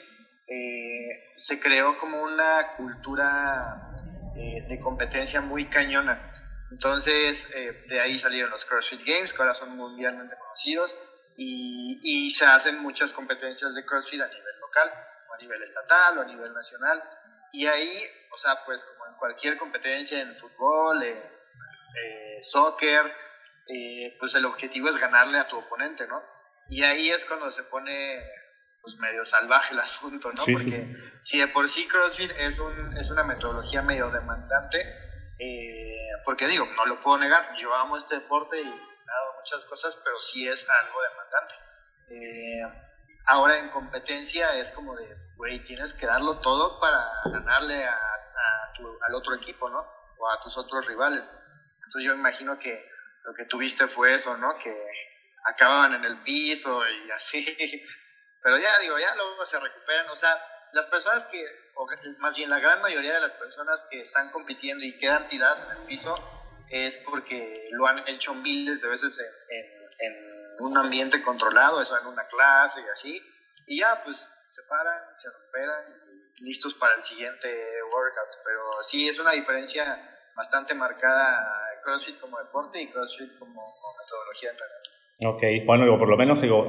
[0.47, 3.93] eh, se creó como una cultura
[4.35, 6.31] eh, de competencia muy cañona.
[6.71, 10.97] Entonces, eh, de ahí salieron los CrossFit Games, que ahora son mundialmente conocidos,
[11.37, 14.91] y, se hacen muchas competencias de CrossFit a nivel local,
[15.33, 17.01] a nivel estatal, o a nivel nacional.
[17.51, 17.89] Y ahí,
[18.31, 23.15] o sea, pues como en cualquier competencia en fútbol, en soccer,
[24.19, 26.23] pues el objetivo es ganarle a tu oponente, ¿no?
[26.69, 28.19] Y ahí es cuando se pone
[28.83, 30.43] pues medio salvaje el asunto, ¿no?
[30.51, 30.85] Porque
[31.23, 34.77] si de por sí CrossFit es, un, es una metodología medio demandante,
[35.39, 39.95] eh, porque digo, no lo puedo negar, yo amo este deporte y hago muchas cosas,
[40.03, 41.55] pero sí es algo demandante.
[42.09, 42.92] Eh,
[43.25, 47.99] ahora en competencia es como de, güey, tienes que darlo todo para ganarle a,
[49.07, 49.79] al otro equipo, ¿no?
[50.17, 51.29] O a tus otros rivales.
[51.85, 52.89] Entonces yo imagino que
[53.23, 54.53] lo que tuviste fue eso, ¿no?
[54.57, 54.75] Que
[55.45, 57.83] acababan en el piso y así.
[58.41, 60.09] Pero ya digo, ya luego se recuperan.
[60.09, 60.37] O sea,
[60.73, 61.45] las personas que,
[62.19, 65.77] más bien la gran mayoría de las personas que están compitiendo y quedan tiradas en
[65.77, 66.15] el piso,
[66.69, 69.65] es porque lo han hecho miles de veces en,
[69.99, 70.32] en,
[70.63, 73.21] un ambiente controlado, eso en una clase y así.
[73.67, 75.83] Y ya, pues se paran, se recuperan
[76.39, 77.47] y listos para el siguiente
[77.83, 78.43] workout.
[78.43, 83.61] Pero sí, es una diferencia bastante marcada CrossFit como deporte y CrossFit como,
[83.99, 85.27] metodología de.
[85.27, 86.67] Ok, bueno, digo, por lo menos digo,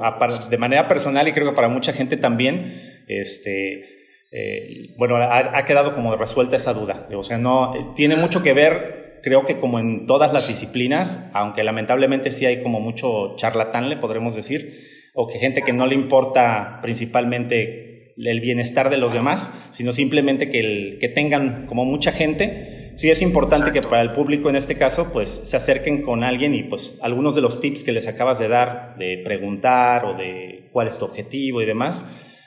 [0.49, 5.93] de manera personal y creo que para mucha gente también, este, eh, bueno, ha, quedado
[5.93, 7.07] como resuelta esa duda.
[7.15, 11.63] O sea, no, tiene mucho que ver, creo que como en todas las disciplinas, aunque
[11.63, 15.95] lamentablemente sí hay como mucho charlatán, le podremos decir, o que gente que no le
[15.95, 22.11] importa principalmente el bienestar de los demás, sino simplemente que, el, que tengan como mucha
[22.11, 26.23] gente sí es importante que para el público en este caso, pues se acerquen con
[26.23, 30.13] alguien y pues algunos de los tips que les acabas de dar, de preguntar o
[30.13, 32.05] de cuál es tu objetivo y demás,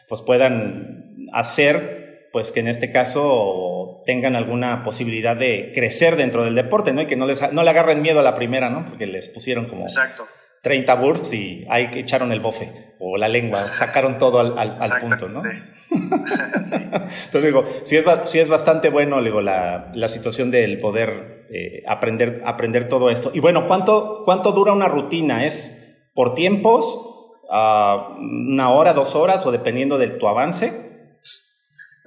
[0.09, 3.25] pues puedan hacer, pues que en este caso
[4.09, 7.03] tengan alguna posibilidad de crecer dentro del deporte, ¿no?
[7.03, 8.87] Y que no les no le agarren miedo a la primera, ¿no?
[8.87, 10.27] Porque les pusieron como Exacto.
[10.63, 15.29] 30 burps y ahí echaron el bofe o la lengua, sacaron todo al, al, punto,
[15.29, 15.43] ¿no?
[15.91, 21.83] Entonces digo, sí es, sí es bastante bueno digo, la, la situación del poder eh,
[21.87, 23.31] aprender, aprender todo esto.
[23.35, 25.45] Y bueno, ¿cuánto, ¿cuánto dura una rutina?
[25.45, 27.45] ¿Es por tiempos?
[27.51, 30.88] ¿Una hora, dos horas o dependiendo de tu avance?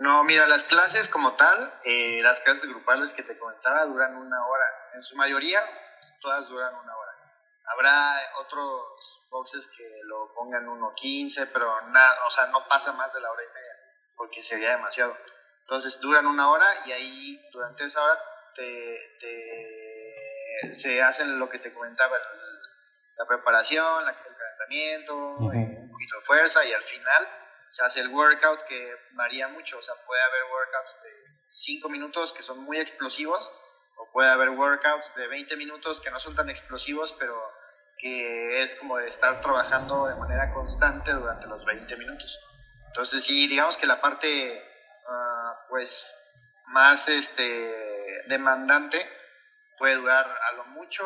[0.01, 4.47] No, mira, las clases como tal, eh, las clases grupales que te comentaba duran una
[4.47, 4.65] hora.
[4.95, 5.61] En su mayoría,
[6.19, 7.11] todas duran una hora.
[7.65, 13.21] Habrá otros boxes que lo pongan 1.15, pero nada, o sea, no pasa más de
[13.21, 13.75] la hora y media,
[14.15, 15.15] porque sería demasiado.
[15.59, 18.19] Entonces duran una hora y ahí durante esa hora
[18.55, 18.97] te,
[20.73, 22.17] se hacen lo que te comentaba,
[23.17, 25.13] la preparación, el calentamiento,
[25.53, 27.40] eh, un poquito de fuerza y al final
[27.71, 31.09] se hace el workout que varía mucho, o sea, puede haber workouts de
[31.47, 33.49] 5 minutos que son muy explosivos
[33.97, 37.41] o puede haber workouts de 20 minutos que no son tan explosivos, pero
[37.97, 42.45] que es como de estar trabajando de manera constante durante los 20 minutos.
[42.87, 44.61] Entonces sí, digamos que la parte
[45.07, 46.13] ah, pues
[46.67, 48.99] más este, demandante
[49.77, 51.05] puede durar a lo mucho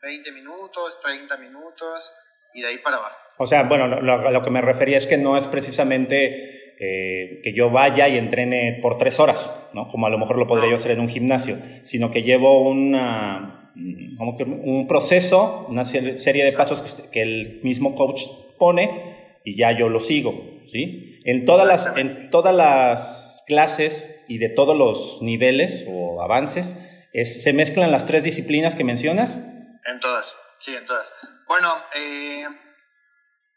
[0.00, 2.10] 20 minutos, 30 minutos
[2.54, 3.16] y de ahí para abajo.
[3.38, 7.52] O sea, bueno, lo, lo que me refería es que no es precisamente eh, que
[7.52, 9.86] yo vaya y entrene por tres horas, ¿no?
[9.86, 13.70] Como a lo mejor lo podría yo hacer en un gimnasio, sino que llevo una
[14.16, 16.80] como que un proceso, una serie de pasos
[17.12, 18.22] que el mismo coach
[18.58, 21.20] pone y ya yo lo sigo, ¿sí?
[21.26, 26.78] En todas las, en todas las clases y de todos los niveles o avances,
[27.12, 29.46] ¿se mezclan las tres disciplinas que mencionas?
[29.84, 31.12] En todas, sí, en todas.
[31.50, 32.46] Bueno, eh,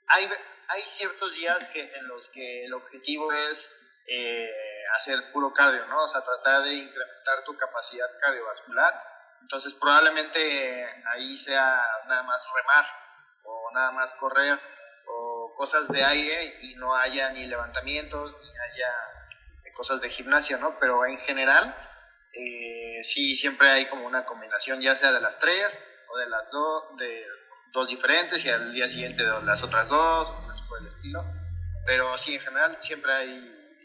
[0.07, 0.29] hay,
[0.67, 3.71] hay ciertos días que, en los que el objetivo es
[4.07, 4.49] eh,
[4.95, 6.03] hacer puro cardio, ¿no?
[6.03, 8.99] O sea, tratar de incrementar tu capacidad cardiovascular
[9.43, 12.85] Entonces probablemente ahí sea nada más remar
[13.43, 14.59] o nada más correr
[15.05, 20.79] o cosas de aire y no haya ni levantamientos ni haya cosas de gimnasia, ¿no?
[20.79, 21.75] Pero en general
[22.31, 26.49] eh, sí siempre hay como una combinación ya sea de las tres o de las
[26.49, 27.23] dos, de
[27.71, 30.33] dos diferentes y al día siguiente las otras dos,
[30.67, 31.23] por el estilo.
[31.85, 33.29] Pero sí, en general siempre hay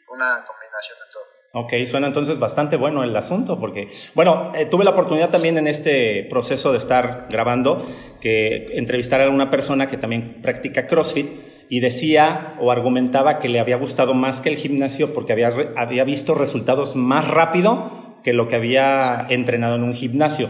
[0.08, 1.38] una combinación de todo.
[1.54, 5.66] Ok, suena entonces bastante bueno el asunto, porque, bueno, eh, tuve la oportunidad también en
[5.66, 7.88] este proceso de estar grabando
[8.20, 11.26] que entrevistar a una persona que también practica CrossFit
[11.70, 16.04] y decía o argumentaba que le había gustado más que el gimnasio porque había, había
[16.04, 20.48] visto resultados más rápido que lo que había entrenado en un gimnasio.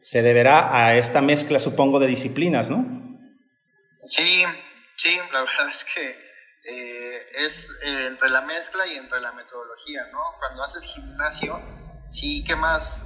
[0.00, 2.84] Se deberá a esta mezcla, supongo, de disciplinas, ¿no?
[4.04, 4.44] Sí,
[4.96, 6.26] sí, la verdad es que
[6.64, 10.20] eh, es eh, entre la mezcla y entre la metodología, ¿no?
[10.38, 11.60] Cuando haces gimnasio,
[12.04, 13.04] sí quemas,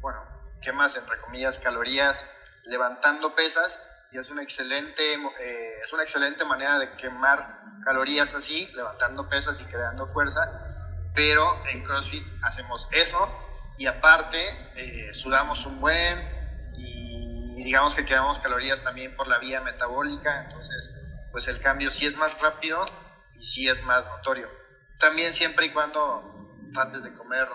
[0.00, 0.20] bueno,
[0.62, 2.26] quemas entre comillas calorías
[2.64, 3.80] levantando pesas
[4.12, 9.60] y es una excelente, eh, es una excelente manera de quemar calorías así, levantando pesas
[9.60, 10.40] y creando fuerza,
[11.14, 14.44] pero en CrossFit hacemos eso y aparte
[15.12, 16.18] sudamos un buen
[16.76, 20.92] y digamos que quemamos calorías también por la vía metabólica, entonces
[21.30, 22.84] pues el cambio sí es más rápido
[23.34, 24.50] y sí es más notorio.
[24.98, 26.22] También siempre y cuando
[26.72, 27.46] trates de comer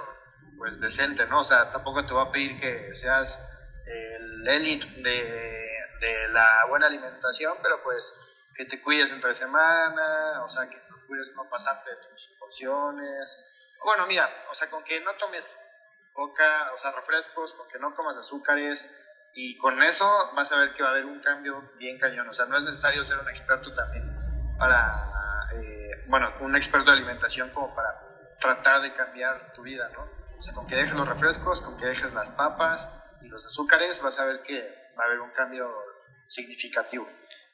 [0.58, 1.42] pues decente, ¿no?
[1.42, 3.40] O sea, tampoco te voy a pedir que seas
[3.86, 5.68] el élite de,
[6.00, 8.14] de la buena alimentación, pero pues
[8.56, 13.38] que te cuides entre semana, o sea, que procures no pasarte tus porciones.
[13.86, 15.58] Bueno, mira, o sea, con que no tomes
[16.18, 18.90] coca, o sea, refrescos, con que no comas azúcares,
[19.34, 22.28] y con eso vas a ver que va a haber un cambio bien cañón.
[22.28, 24.04] O sea, no es necesario ser un experto también
[24.58, 24.96] para,
[25.54, 27.90] eh, bueno, un experto de alimentación como para
[28.40, 30.10] tratar de cambiar tu vida, ¿no?
[30.40, 32.90] O sea, con que dejes los refrescos, con que dejes las papas
[33.22, 35.72] y los azúcares, vas a ver que va a haber un cambio
[36.28, 37.08] significativo.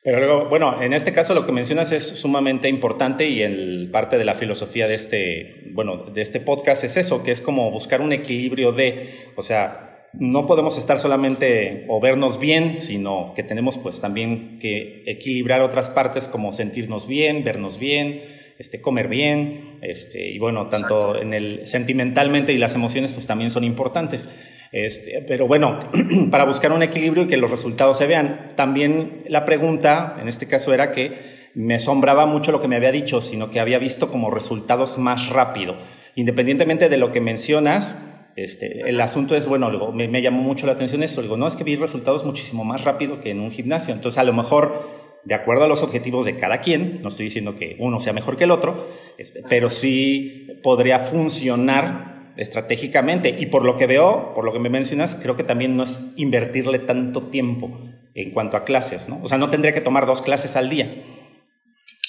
[0.04, 4.18] Pero luego, bueno, en este caso lo que mencionas es sumamente importante y el parte
[4.18, 8.02] de la filosofía de este, bueno, de este podcast es eso, que es como buscar
[8.02, 13.78] un equilibrio de, o sea, no podemos estar solamente o vernos bien, sino que tenemos
[13.78, 18.22] pues también que equilibrar otras partes como sentirnos bien, vernos bien,
[18.60, 23.50] este, comer bien, este, y bueno, tanto en el sentimentalmente y las emociones pues también
[23.50, 24.30] son importantes.
[24.74, 25.92] Este, pero bueno,
[26.32, 28.54] para buscar un equilibrio y que los resultados se vean.
[28.56, 32.92] También la pregunta, en este caso, era que me asombraba mucho lo que me había
[32.92, 35.78] dicho, sino que había visto como resultados más rápido.
[36.16, 38.04] Independientemente de lo que mencionas,
[38.36, 41.22] este, el asunto es, bueno, me, llamó mucho la atención eso.
[41.22, 43.94] Digo, no, es que vi resultados muchísimo más rápido que en un gimnasio.
[43.94, 44.90] Entonces, a lo mejor,
[45.24, 48.38] de acuerdo a los objetivos de cada quien, no estoy diciendo que uno sea mejor
[48.38, 48.88] que el otro,
[49.20, 53.30] este, pero sí podría funcionar estratégicamente.
[53.30, 56.14] Y por lo que veo, por lo que me mencionas, creo que también no es
[56.18, 57.80] invertirle tanto tiempo
[58.16, 59.22] en cuanto a clases, ¿no?
[59.24, 60.92] O sea, no tendría que tomar dos clases al día.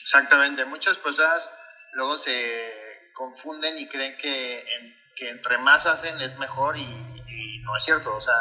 [0.03, 0.65] Exactamente.
[0.65, 1.51] Muchas personas
[1.95, 2.33] luego se
[3.15, 4.61] confunden y creen que
[5.15, 7.15] que entre más hacen es mejor y,
[7.63, 8.15] no es cierto.
[8.15, 8.35] O sea,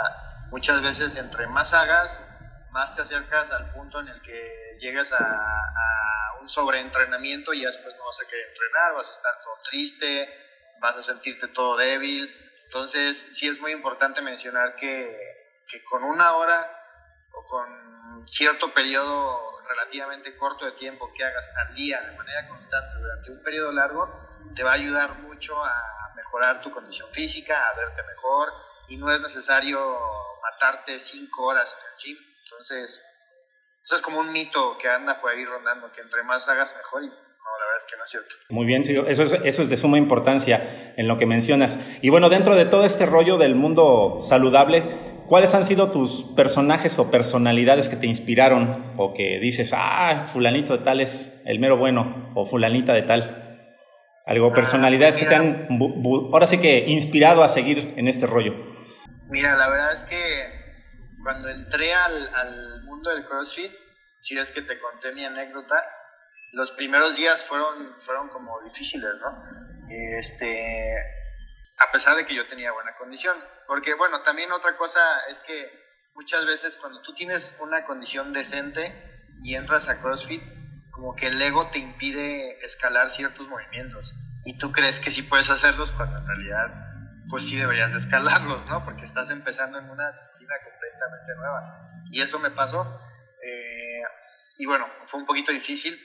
[0.49, 2.23] muchas veces entre más hagas,
[2.71, 7.67] más te acercas al punto en el que llegas a, a un sobreentrenamiento y ya
[7.67, 10.29] después no vas a querer entrenar, vas a estar todo triste,
[10.83, 12.29] vas a sentirte todo débil.
[12.65, 15.17] Entonces, sí es muy importante mencionar que,
[15.67, 16.59] que con una hora
[17.31, 22.99] o con cierto periodo relativamente corto de tiempo que hagas al día de manera constante
[22.99, 24.03] durante un periodo largo,
[24.55, 25.73] te va a ayudar mucho a
[26.15, 28.53] mejorar tu condición física, a verte mejor
[28.89, 29.79] y no es necesario
[30.41, 32.17] matarte cinco horas en el gym.
[32.43, 33.01] Entonces,
[33.85, 37.03] eso es como un mito que anda por ahí rondando, que entre más hagas mejor
[37.03, 37.11] y
[37.73, 38.35] verdad es que no es cierto.
[38.49, 41.79] Muy bien, eso es, eso es de suma importancia en lo que mencionas.
[42.01, 44.83] Y bueno, dentro de todo este rollo del mundo saludable,
[45.27, 50.77] ¿cuáles han sido tus personajes o personalidades que te inspiraron o que dices, ah, fulanito
[50.77, 53.39] de tal es el mero bueno o fulanita de tal?
[54.25, 55.67] Algo, ah, personalidades que te han,
[56.31, 58.53] ahora sí que, inspirado a seguir en este rollo.
[59.29, 60.15] Mira, la verdad es que
[61.23, 63.71] cuando entré al, al mundo del CrossFit,
[64.19, 65.75] si es que te conté mi anécdota,
[66.53, 69.43] los primeros días fueron, fueron como difíciles, ¿no?
[69.89, 70.95] Este,
[71.79, 73.35] a pesar de que yo tenía buena condición.
[73.67, 74.99] Porque, bueno, también otra cosa
[75.29, 75.71] es que
[76.15, 78.93] muchas veces cuando tú tienes una condición decente
[79.41, 80.43] y entras a CrossFit,
[80.91, 84.13] como que el ego te impide escalar ciertos movimientos
[84.45, 86.67] y tú crees que sí puedes hacerlos cuando en realidad
[87.29, 88.85] pues sí deberías de escalarlos, ¿no?
[88.85, 92.03] Porque estás empezando en una disciplina completamente nueva.
[92.11, 92.99] Y eso me pasó.
[93.43, 94.03] Eh,
[94.57, 95.99] y bueno, fue un poquito difícil,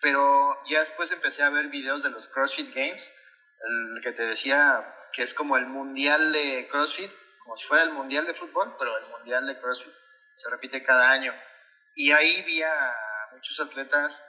[0.00, 3.12] pero ya después empecé a ver videos de los CrossFit Games,
[3.60, 7.10] el que te decía que es como el mundial de CrossFit,
[7.42, 9.92] como si fuera el Mundial de Fútbol, pero el Mundial de CrossFit.
[10.36, 11.34] Se repite cada año.
[11.94, 12.94] Y ahí vi a
[13.32, 14.24] muchos atletas,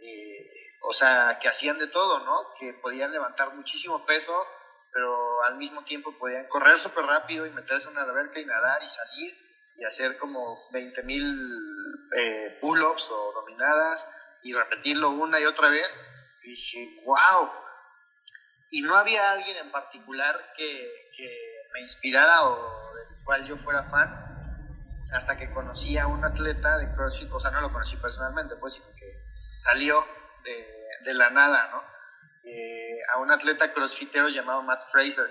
[0.00, 2.54] eh, o sea, que hacían de todo, ¿no?
[2.58, 4.36] Que podían levantar muchísimo peso,
[4.92, 8.82] pero al mismo tiempo podían correr súper rápido y meterse en una alberca y nadar
[8.82, 9.36] y salir
[9.76, 11.24] y hacer como 20 mil
[12.16, 14.06] eh, pull-ups o dominadas
[14.44, 15.98] y repetirlo una y otra vez.
[16.44, 17.50] Y dije, wow.
[18.70, 23.82] Y no había alguien en particular que, que me inspirara o del cual yo fuera
[23.84, 24.24] fan
[25.12, 28.74] hasta que conocí a un atleta de CrossFit, o sea, no lo conocí personalmente, pues,
[28.74, 29.24] sino que
[29.56, 30.04] salió
[30.42, 30.66] de,
[31.04, 31.82] de la nada, ¿no?
[32.44, 35.30] Eh, a un atleta crossfitero llamado Matt Fraser,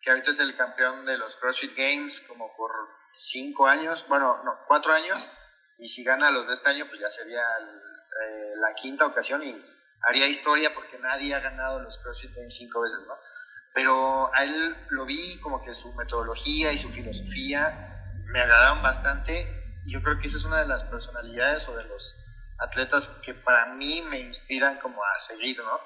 [0.00, 2.70] que ahorita es el campeón de los CrossFit Games como por
[3.12, 5.30] cinco años, bueno, no, cuatro años,
[5.78, 9.64] y si gana los de este año, pues ya sería eh, la quinta ocasión y
[10.02, 13.14] haría historia porque nadie ha ganado los CrossFit Games cinco veces, ¿no?
[13.74, 19.80] Pero a él lo vi como que su metodología y su filosofía me agradaron bastante
[19.84, 22.14] y yo creo que esa es una de las personalidades o de los
[22.58, 25.80] atletas que para mí me inspiran como a seguir, ¿no?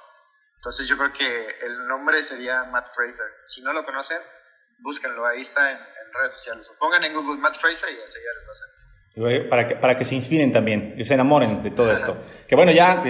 [0.57, 3.27] Entonces yo creo que el nombre sería Matt Fraser.
[3.45, 4.21] Si no lo conocen,
[4.79, 5.79] búsquenlo, ahí está en,
[6.11, 6.69] redes sociales.
[6.71, 8.75] O pongan en Google Matt Fraser y enseguida les va a salir.
[9.51, 12.17] Para que, para que se inspiren también y se enamoren de todo esto.
[12.49, 13.05] Que bueno, ya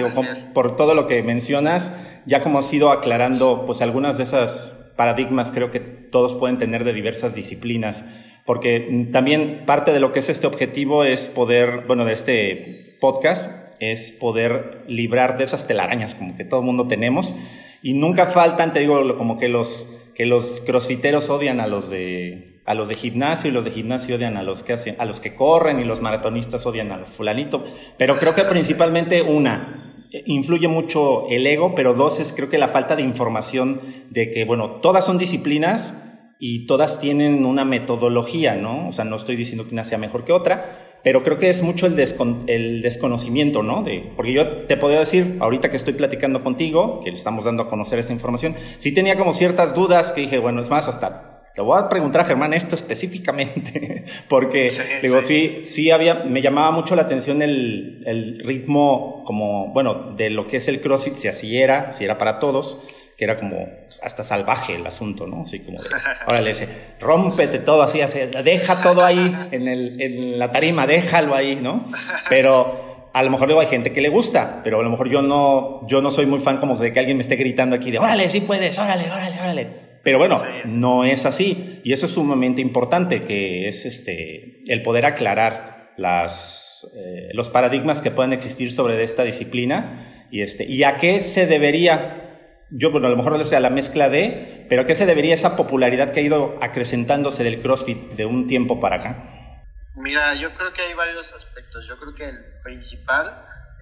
[0.53, 1.97] por todo lo que mencionas,
[2.27, 6.83] ya como has ido aclarando, pues algunas de esas paradigmas creo que todos pueden tener
[6.83, 8.05] de diversas disciplinas,
[8.45, 13.73] porque también parte de lo que es este objetivo es poder, bueno, de este podcast,
[13.79, 17.37] es poder librar de esas telarañas como que todo el mundo tenemos
[17.81, 22.58] y nunca faltan, te digo, como que los que los crossfiteros odian a los de
[22.69, 25.21] a los de gimnasio y los de gimnasio odian a los que hacen a los
[25.21, 27.65] que corren y los maratonistas odian al fulanito,
[27.97, 29.89] pero creo que principalmente una
[30.27, 34.45] influye mucho el ego, pero dos es creo que la falta de información de que,
[34.45, 36.05] bueno, todas son disciplinas
[36.39, 38.89] y todas tienen una metodología, ¿no?
[38.89, 41.63] O sea, no estoy diciendo que una sea mejor que otra, pero creo que es
[41.63, 41.99] mucho el,
[42.47, 43.83] el desconocimiento, ¿no?
[43.83, 47.65] De, porque yo te podría decir, ahorita que estoy platicando contigo, que le estamos dando
[47.65, 51.38] a conocer esta información, sí tenía como ciertas dudas que dije, bueno, es más, hasta
[51.59, 54.69] te voy a preguntar a Germán esto específicamente, porque
[55.03, 55.63] digo, sí.
[55.65, 60.59] sí, había, me llamaba mucho la atención el, el, ritmo como, bueno, de lo que
[60.59, 62.79] es el CrossFit, si así era, si era para todos,
[63.17, 63.67] que era como
[64.01, 65.43] hasta salvaje el asunto, ¿no?
[65.43, 65.89] Así como, de,
[66.29, 66.69] órale, ese,
[67.01, 71.87] rómpete todo así, así, deja todo ahí en, el, en la tarima, déjalo ahí, ¿no?
[72.29, 75.23] Pero a lo mejor digo, hay gente que le gusta, pero a lo mejor yo
[75.23, 77.99] no, yo no soy muy fan como de que alguien me esté gritando aquí de,
[77.99, 79.88] órale, sí puedes, órale, órale, órale.
[80.03, 81.81] Pero bueno, no es así.
[81.85, 88.01] Y eso es sumamente importante, que es este, el poder aclarar las, eh, los paradigmas
[88.01, 93.07] que pueden existir sobre esta disciplina y, este, y a qué se debería, yo bueno,
[93.07, 96.13] a lo mejor no sea la mezcla de, pero a qué se debería esa popularidad
[96.13, 99.55] que ha ido acrecentándose del CrossFit de un tiempo para acá.
[99.97, 101.89] Mira, yo creo que hay varios aspectos.
[101.89, 103.27] Yo creo que el principal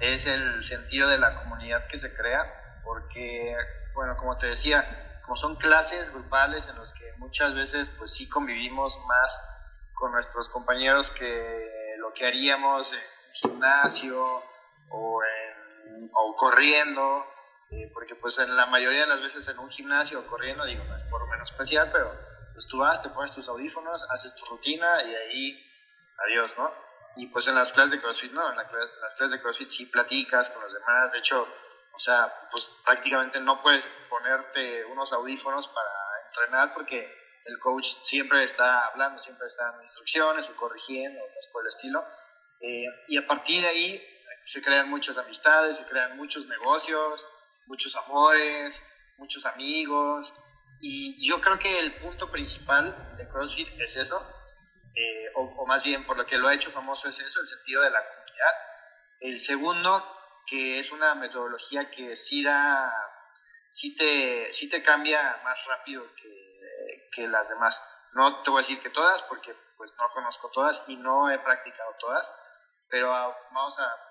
[0.01, 2.41] es el sentido de la comunidad que se crea,
[2.85, 3.55] porque,
[3.95, 4.85] bueno, como te decía,
[5.27, 9.41] como son clases grupales en los que muchas veces pues sí convivimos más
[9.93, 13.01] con nuestros compañeros que lo que haríamos en
[13.33, 14.24] gimnasio
[14.89, 17.27] o, en, o corriendo,
[17.70, 20.85] eh, porque pues en la mayoría de las veces en un gimnasio o corriendo, digo,
[20.85, 22.16] no es por menos especial, pero
[22.53, 25.72] pues tú vas, te pones tus audífonos, haces tu rutina y ahí
[26.24, 26.72] adiós, ¿no?
[27.16, 29.87] Y pues en las clases de CrossFit, no, en, en las clases de CrossFit sí
[29.87, 31.49] platicas con los demás, de hecho
[31.97, 35.90] o sea, pues prácticamente no puedes ponerte unos audífonos para
[36.28, 37.11] entrenar porque
[37.47, 42.05] el coach siempre está hablando, siempre está dando instrucciones o corrigiendo, cosas por el estilo.
[42.61, 44.05] Eh, y a partir de ahí
[44.44, 47.26] se crean muchas amistades, se crean muchos negocios,
[47.66, 48.82] muchos amores,
[49.16, 50.34] muchos amigos.
[50.80, 54.18] Y yo creo que el punto principal de CrossFit es eso,
[54.94, 57.47] eh, o, o, más bien por lo que lo ha hecho famoso es eso, el
[57.47, 58.53] sentido de la comunidad.
[59.20, 60.16] El segundo
[60.47, 62.90] que es una metodología que sí da,
[63.70, 67.82] sí te, sí te cambia más rápido que, que, las demás.
[68.12, 71.38] No te voy a decir que todas, porque pues no conozco todas y no he
[71.40, 72.32] practicado todas,
[72.88, 74.03] pero vamos a,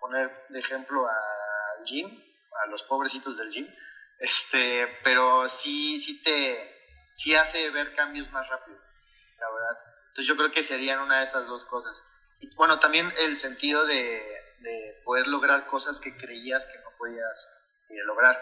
[0.00, 2.08] poner de ejemplo al gym,
[2.64, 3.68] a los pobrecitos del gym,
[4.18, 6.74] este, pero sí, sí te,
[7.12, 8.78] sí hace ver cambios más rápido,
[9.38, 9.78] la verdad.
[10.08, 12.02] Entonces yo creo que serían una de esas dos cosas.
[12.38, 17.48] Y bueno, también el sentido de, de poder lograr cosas que creías que no podías
[17.88, 18.40] eh, lograr.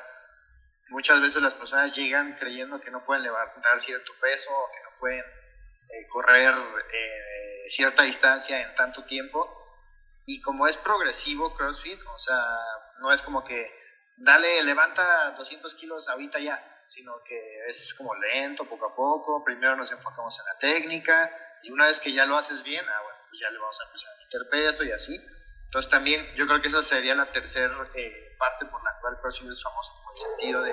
[0.89, 5.25] Muchas veces las personas llegan creyendo que no pueden levantar cierto peso que no pueden
[5.91, 6.55] eh, correr
[6.93, 9.55] eh, cierta distancia en tanto tiempo.
[10.27, 12.45] Y como es progresivo CrossFit, o sea,
[13.01, 13.71] no es como que
[14.17, 16.75] dale, levanta 200 kilos ahorita ya.
[16.89, 19.45] sino que es como lento, poco a poco.
[19.45, 21.31] Primero nos enfocamos en la técnica
[21.63, 23.85] y una vez que ya lo haces bien, ah, bueno, pues ya le vamos a
[23.85, 25.38] empezar a meter peso y así.
[25.69, 29.51] Entonces también yo creo que esa sería la tercera eh, parte por la cual CrossFit
[29.51, 30.73] es famoso, en el sentido de,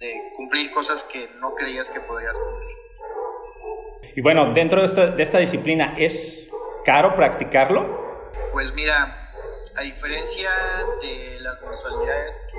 [0.00, 2.76] de, cumplir cosas que no creías que podrías cumplir.
[4.16, 6.50] Y bueno, dentro de esta, de esta disciplina, ¿es
[6.86, 8.32] caro practicarlo?
[8.52, 9.30] Pues mira,
[9.74, 10.50] a diferencia
[11.02, 12.58] de las mensualidades que...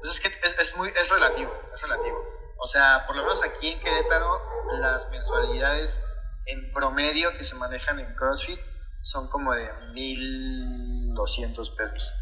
[0.00, 2.18] Pues es que es, es, muy, es relativo, es relativo.
[2.56, 4.40] O sea, por lo menos aquí en Querétaro,
[4.80, 6.02] las mensualidades
[6.46, 8.58] en promedio que se manejan en CrossFit
[9.02, 12.14] son como de 1200 pesos.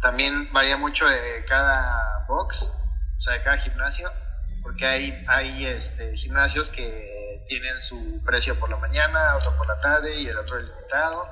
[0.00, 4.10] También varía mucho de cada box, o sea, de cada gimnasio,
[4.62, 9.80] porque hay, hay este, gimnasios que tienen su precio por la mañana, otro por la
[9.80, 11.28] tarde y el otro limitado.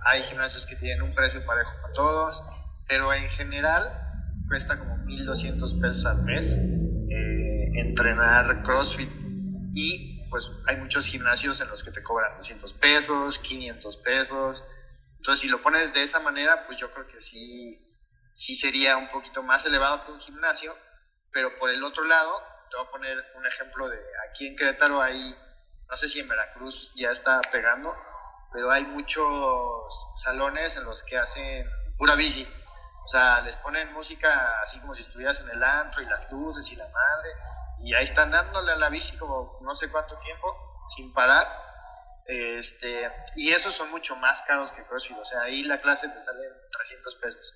[0.00, 2.42] Hay gimnasios que tienen un precio parejo para todos,
[2.86, 3.82] pero en general
[4.48, 9.10] cuesta como 1200 pesos al mes eh, entrenar CrossFit.
[9.74, 14.64] Y pues hay muchos gimnasios en los que te cobran 200 pesos, 500 pesos.
[15.16, 17.96] Entonces, si lo pones de esa manera, pues yo creo que sí,
[18.32, 20.76] sí sería un poquito más elevado que un gimnasio.
[21.30, 23.98] Pero por el otro lado, te voy a poner un ejemplo de
[24.28, 25.36] aquí en Querétaro hay,
[25.88, 27.94] no sé si en Veracruz ya está pegando,
[28.52, 32.46] pero hay muchos salones en los que hacen pura bici.
[33.04, 36.70] O sea, les ponen música así como si estuvieras en el antro y las luces
[36.70, 37.30] y la madre
[37.80, 40.56] y ahí están dándole a la bici como no sé cuánto tiempo,
[40.96, 41.46] sin parar.
[42.26, 46.20] Este, y esos son mucho más caros que CrossFit, o sea, ahí la clase te
[46.20, 47.54] sale 300 pesos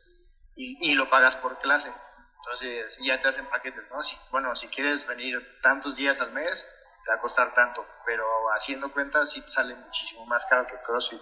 [0.56, 1.92] y, y lo pagas por clase.
[2.38, 4.02] Entonces ya te hacen paquetes, ¿no?
[4.02, 6.68] Si, bueno, si quieres venir tantos días al mes,
[7.04, 8.24] te va a costar tanto, pero
[8.56, 11.20] haciendo cuentas sí te sale muchísimo más caro que CrossFit.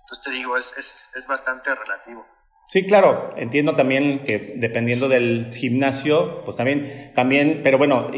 [0.00, 2.26] Entonces te digo, es, es, es bastante relativo.
[2.66, 8.10] Sí, claro, entiendo también que dependiendo del gimnasio, pues también, también, pero bueno,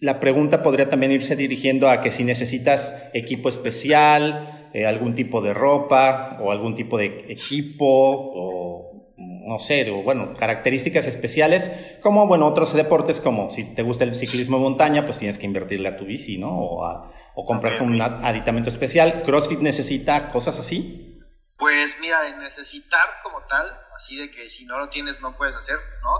[0.00, 5.40] la pregunta podría también irse dirigiendo a que si necesitas equipo especial, eh, algún tipo
[5.40, 12.26] de ropa o algún tipo de equipo o no sé, o bueno, características especiales, como
[12.26, 15.88] bueno, otros deportes como si te gusta el ciclismo de montaña, pues tienes que invertirle
[15.88, 16.58] a tu bici, ¿no?
[16.58, 19.22] O, a, o comprarte un aditamento especial.
[19.22, 21.13] ¿CrossFit necesita cosas así?
[21.56, 25.54] Pues mira, de necesitar como tal, así de que si no lo tienes no puedes
[25.54, 26.10] hacer, ¿no?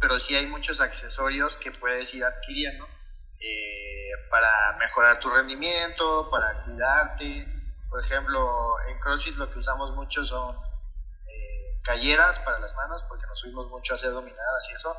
[0.00, 2.86] Pero sí hay muchos accesorios que puedes ir adquiriendo
[3.40, 7.46] eh, para mejorar tu rendimiento, para cuidarte.
[7.88, 10.54] Por ejemplo, en CrossFit lo que usamos mucho son
[11.26, 14.94] eh, calleras para las manos, porque nos subimos mucho a hacer dominadas y eso.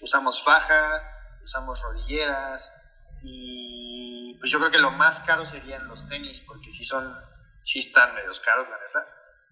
[0.00, 1.02] Usamos faja,
[1.42, 2.72] usamos rodilleras
[3.22, 7.16] y pues yo creo que lo más caro serían los tenis, porque si son
[7.66, 9.04] sí están medios caros, la neta,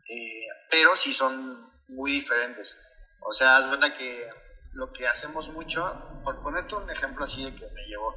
[0.08, 2.78] eh, pero sí son muy diferentes.
[3.20, 4.30] O sea, es verdad que
[4.72, 8.14] lo que hacemos mucho, por ponerte un ejemplo así de que me llevó,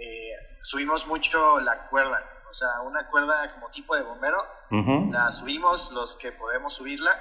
[0.00, 0.32] eh,
[0.62, 2.18] subimos mucho la cuerda,
[2.50, 4.38] o sea, una cuerda como tipo de bombero,
[5.10, 7.12] la subimos los que podemos subirla,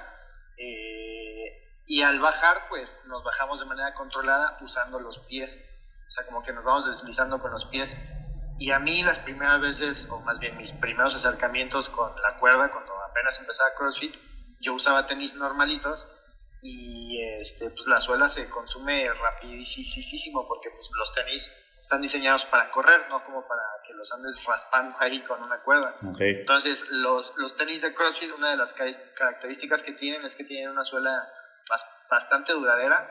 [0.58, 5.60] eh, y al bajar, pues nos bajamos de manera controlada usando los pies,
[6.08, 7.96] o sea, como que nos vamos deslizando con los pies
[8.58, 12.72] y a mí las primeras veces, o más bien mis primeros acercamientos con la cuerda,
[12.72, 14.16] cuando apenas empezaba CrossFit,
[14.60, 16.08] yo usaba tenis normalitos
[16.62, 21.52] y este, pues la suela se consume rapidísimo porque pues, los tenis
[21.82, 25.96] están diseñados para correr, no como para que los andes raspando ahí con una cuerda.
[26.40, 30.72] Entonces, los, los tenis de CrossFit, una de las características que tienen es que tienen
[30.72, 31.30] una suela
[32.10, 33.08] bastante duradera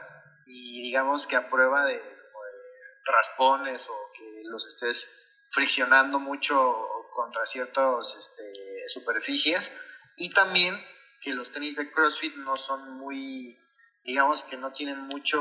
[0.47, 5.09] y digamos que a prueba de, de raspones o que los estés
[5.55, 9.73] friccionando mucho contra ciertas este, superficies
[10.17, 10.85] y también
[11.21, 13.57] que los tenis de CrossFit no son muy,
[14.05, 15.39] digamos que no tienen mucho,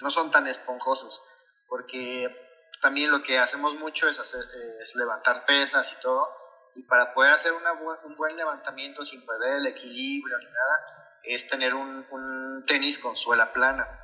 [0.00, 1.22] no son tan esponjosos,
[1.68, 2.34] porque
[2.80, 4.42] también lo que hacemos mucho es, hacer,
[4.82, 6.26] es levantar pesas y todo,
[6.74, 11.46] y para poder hacer una un buen levantamiento sin perder el equilibrio ni nada, es
[11.46, 14.01] tener un, un tenis con suela plana.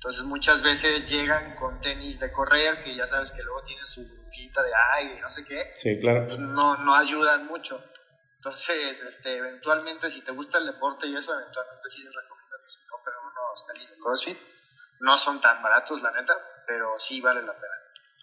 [0.00, 4.08] Entonces muchas veces llegan con tenis de correr, que ya sabes que luego tienen su
[4.08, 5.74] burbujita de aire y no sé qué.
[5.76, 6.26] Sí, claro.
[6.38, 7.84] No, no ayudan mucho.
[8.36, 12.68] Entonces, este, eventualmente, si te gusta el deporte y eso, eventualmente sí les recomiendo que
[12.68, 14.38] se compren unos tenis de CrossFit.
[15.00, 16.32] No son tan baratos, la neta,
[16.66, 17.74] pero sí vale la pena.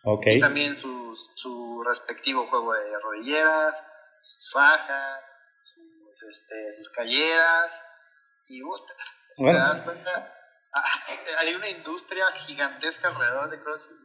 [0.02, 0.38] Okay.
[0.38, 3.86] Y también sus, su respectivo juego de rodilleras,
[4.24, 5.22] sus fajas,
[5.62, 7.80] sus, este, sus calleras.
[8.48, 10.34] Y te, te das cuenta,
[11.40, 13.98] hay una industria gigantesca alrededor de CrossFit.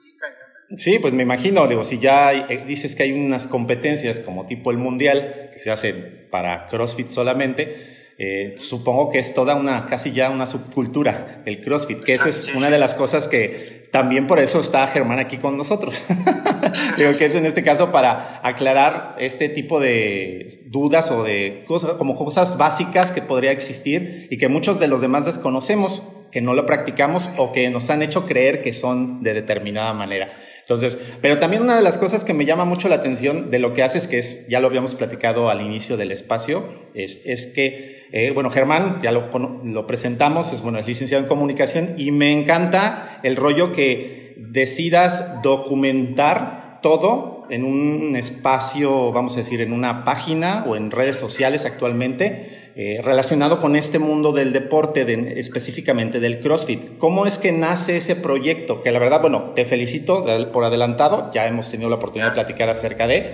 [0.78, 4.70] Sí, pues me imagino, digo, si ya eh, dices que hay unas competencias como tipo
[4.70, 10.12] el mundial que se hacen para CrossFit solamente, eh, supongo que es toda una, casi
[10.12, 14.40] ya una subcultura, el CrossFit, que eso es una de las cosas que también por
[14.40, 16.00] eso está Germán aquí con nosotros.
[16.96, 21.92] Digo que es en este caso para aclarar este tipo de dudas o de cosas,
[21.92, 26.54] como cosas básicas que podría existir y que muchos de los demás desconocemos, que no
[26.54, 30.32] lo practicamos o que nos han hecho creer que son de determinada manera.
[30.62, 33.74] Entonces, pero también una de las cosas que me llama mucho la atención de lo
[33.74, 38.06] que haces, que es, ya lo habíamos platicado al inicio del espacio, es, es que,
[38.12, 39.28] eh, bueno, Germán, ya lo,
[39.64, 45.42] lo presentamos, es, bueno, es licenciado en comunicación y me encanta el rollo que decidas
[45.42, 51.66] documentar todo en un espacio, vamos a decir, en una página o en redes sociales
[51.66, 55.04] actualmente, eh, relacionado con este mundo del deporte,
[55.38, 56.96] específicamente del CrossFit.
[56.96, 58.80] ¿Cómo es que nace ese proyecto?
[58.80, 62.70] Que la verdad, bueno, te felicito por adelantado, ya hemos tenido la oportunidad de platicar
[62.70, 63.30] acerca de,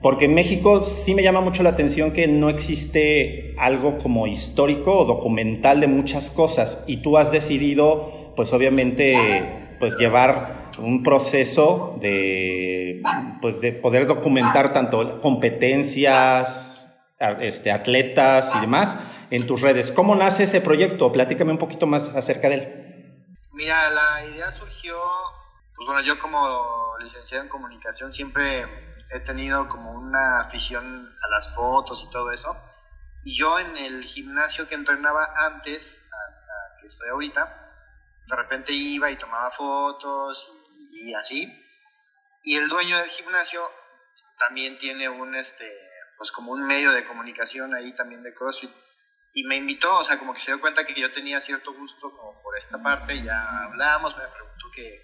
[0.00, 4.96] porque en México sí me llama mucho la atención que no existe algo como histórico
[4.96, 9.14] o documental de muchas cosas y tú has decidido, pues obviamente,
[9.78, 13.02] pues llevar un proceso de,
[13.42, 16.79] pues de poder documentar tanto competencias,
[17.20, 18.98] este, atletas y demás
[19.30, 19.92] en tus redes.
[19.92, 21.12] ¿Cómo nace ese proyecto?
[21.12, 23.26] Platícame un poquito más acerca de él.
[23.52, 24.98] Mira, la idea surgió,
[25.76, 28.64] pues bueno, yo como licenciado en comunicación siempre
[29.10, 32.56] he tenido como una afición a las fotos y todo eso.
[33.22, 37.72] Y yo en el gimnasio que entrenaba antes, a, que estoy ahorita,
[38.28, 40.50] de repente iba y tomaba fotos
[40.92, 41.66] y, y así.
[42.44, 43.60] Y el dueño del gimnasio
[44.38, 45.89] también tiene un, este,
[46.20, 48.70] pues como un medio de comunicación ahí también de CrossFit.
[49.32, 52.14] Y me invitó, o sea, como que se dio cuenta que yo tenía cierto gusto
[52.14, 55.00] como por esta parte, ya hablamos, me preguntó que,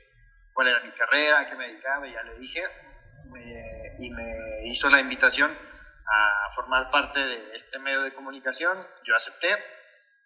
[0.53, 2.63] cuál era mi carrera, a qué me dedicaba, y ya le dije,
[3.99, 5.51] y me hizo la invitación
[6.07, 9.49] a formar parte de este medio de comunicación, yo acepté.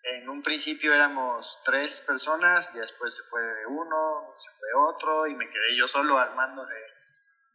[0.02, 5.36] En un principio éramos tres personas, y después se fue uno, se fue otro, y
[5.36, 6.82] me quedé yo solo al mando de,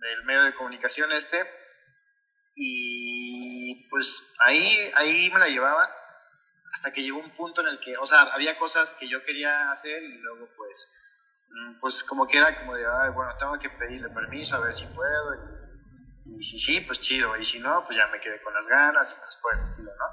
[0.07, 1.64] del medio de comunicación este
[2.55, 5.89] y pues ahí, ahí me la llevaba
[6.75, 9.71] hasta que llegó un punto en el que, o sea, había cosas que yo quería
[9.71, 10.93] hacer y luego pues,
[11.49, 14.85] mm, pues como que era como de, bueno, tengo que pedirle permiso a ver si
[14.87, 15.35] puedo.
[16.25, 17.37] Y, si sí, pues chido.
[17.37, 19.91] Y si no, pues ya me quedé con las ganas y cosas por el estilo,
[19.97, 20.05] ¿no?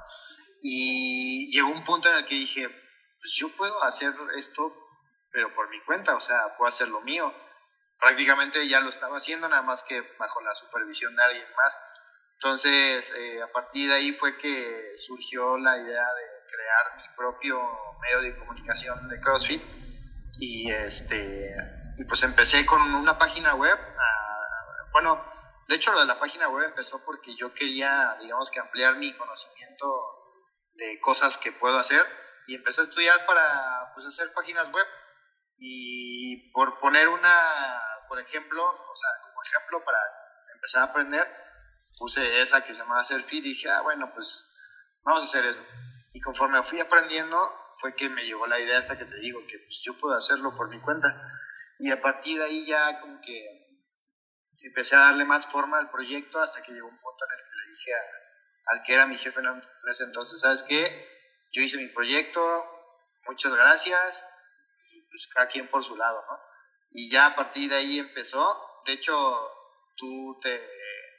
[0.61, 4.73] Y llegó un punto en el que dije, pues yo puedo hacer esto,
[5.33, 7.33] pero por mi cuenta, o sea, puedo hacer lo mío.
[7.99, 11.77] Prácticamente ya lo estaba haciendo, nada más que bajo la supervisión de alguien más.
[12.43, 17.57] Entonces, eh, a partir de ahí fue que surgió la idea de crear mi propio
[18.01, 19.61] medio de comunicación de CrossFit
[20.39, 21.55] y este
[22.05, 23.79] pues empecé con una página web.
[24.91, 25.23] bueno,
[25.69, 29.15] de hecho lo de la página web empezó porque yo quería, digamos que ampliar mi
[29.15, 29.87] conocimiento
[30.73, 32.05] de cosas que puedo hacer
[32.45, 34.87] y empecé a estudiar para pues hacer páginas web
[35.59, 39.99] y por poner una, por ejemplo, o sea, como ejemplo para
[40.53, 41.42] empezar a aprender,
[41.97, 44.45] puse esa que se llamaba Selfie y dije, ah, bueno, pues
[45.03, 45.61] vamos a hacer eso.
[46.13, 47.39] Y conforme fui aprendiendo,
[47.81, 50.53] fue que me llegó la idea esta que te digo, que pues yo puedo hacerlo
[50.55, 51.15] por mi cuenta.
[51.79, 53.67] Y a partir de ahí ya como que
[54.61, 57.57] empecé a darle más forma al proyecto hasta que llegó un punto en el que
[57.57, 57.91] le dije
[58.65, 60.83] al que era mi jefe en ese entonces, ¿sabes qué?
[61.51, 62.41] Yo hice mi proyecto,
[63.27, 64.25] muchas gracias,
[64.93, 66.39] y pues cada quien por su lado, ¿no?
[66.91, 69.13] Y ya a partir de ahí empezó, de hecho,
[69.97, 70.69] tú te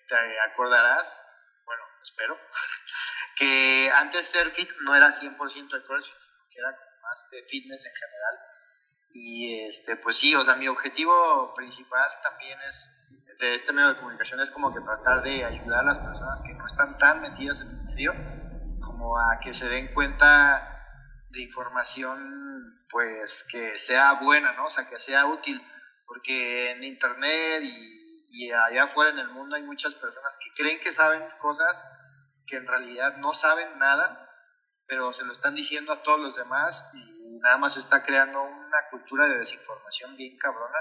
[0.08, 1.26] te acordarás,
[1.64, 2.38] bueno, espero,
[3.36, 6.16] que antes ser fit no era 100% de CrossFit,
[6.50, 6.70] que era
[7.02, 8.38] más de fitness en general.
[9.12, 12.90] Y este, pues sí, o sea, mi objetivo principal también es
[13.38, 16.54] de este medio de comunicación es como que tratar de ayudar a las personas que
[16.54, 18.14] no están tan metidas en el medio,
[18.80, 20.70] como a que se den cuenta
[21.30, 24.66] de información pues que sea buena, ¿no?
[24.66, 25.60] O sea, que sea útil,
[26.06, 28.03] porque en internet y
[28.34, 31.84] y allá afuera en el mundo hay muchas personas que creen que saben cosas
[32.46, 34.28] que en realidad no saben nada,
[34.86, 38.78] pero se lo están diciendo a todos los demás y nada más está creando una
[38.90, 40.78] cultura de desinformación bien cabrona.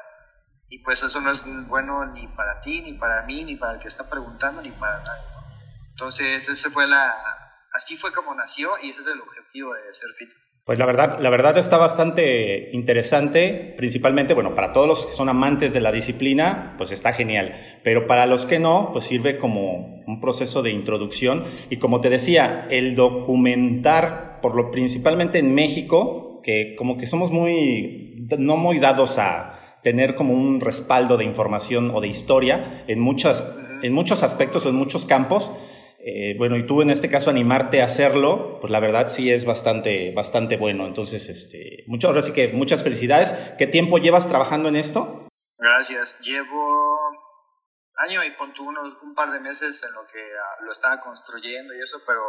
[0.67, 3.79] Y pues eso no es bueno ni para ti, ni para mí, ni para el
[3.79, 5.27] que está preguntando, ni para nadie.
[5.91, 7.13] Entonces, ese fue la,
[7.73, 10.31] así fue como nació y ese es el objetivo de ser fit.
[10.65, 15.27] Pues la verdad, la verdad está bastante interesante, principalmente, bueno, para todos los que son
[15.27, 17.53] amantes de la disciplina, pues está genial,
[17.83, 21.43] pero para los que no, pues sirve como un proceso de introducción.
[21.69, 27.29] Y como te decía, el documentar, por lo principalmente en México, que como que somos
[27.29, 33.01] muy, no muy dados a tener como un respaldo de información o de historia en,
[33.01, 35.51] muchas, en muchos aspectos o en muchos campos,
[36.05, 39.45] eh, bueno, y tú en este caso animarte a hacerlo, pues la verdad sí es
[39.45, 40.85] bastante, bastante bueno.
[40.85, 43.31] Entonces, este, muchas, ahora sí que muchas felicidades.
[43.57, 45.29] ¿Qué tiempo llevas trabajando en esto?
[45.57, 46.19] Gracias.
[46.19, 46.59] Llevo
[47.95, 48.51] año y pon
[49.01, 52.21] un par de meses en lo que ah, lo estaba construyendo y eso, pero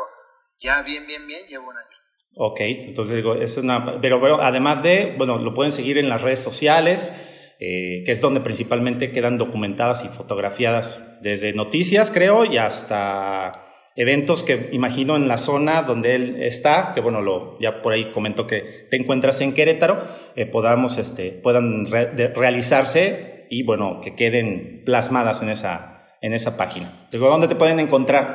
[0.60, 1.96] ya bien, bien, bien, llevo un año.
[2.36, 6.22] Ok, entonces digo, es una, pero, pero además de, bueno, lo pueden seguir en las
[6.22, 7.12] redes sociales,
[7.58, 13.63] eh, que es donde principalmente quedan documentadas y fotografiadas desde noticias, creo, y hasta
[13.96, 18.10] eventos que imagino en la zona donde él está, que bueno, lo, ya por ahí
[18.12, 24.82] comento que te encuentras en Querétaro, eh, podamos, este, puedan realizarse y bueno, que queden
[24.84, 27.08] plasmadas en esa, en esa página.
[27.10, 28.34] Digo, ¿dónde te pueden encontrar?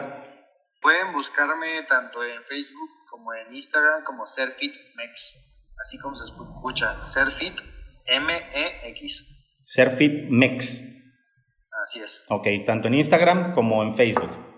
[0.82, 5.38] Pueden buscarme tanto en Facebook como en Instagram como SerfitMex,
[5.78, 7.60] así como se escucha, Serfit
[8.06, 9.26] M-E-X.
[9.66, 10.84] SerfitMex.
[11.84, 12.26] Así es.
[12.30, 14.49] Ok, tanto en Instagram como en Facebook.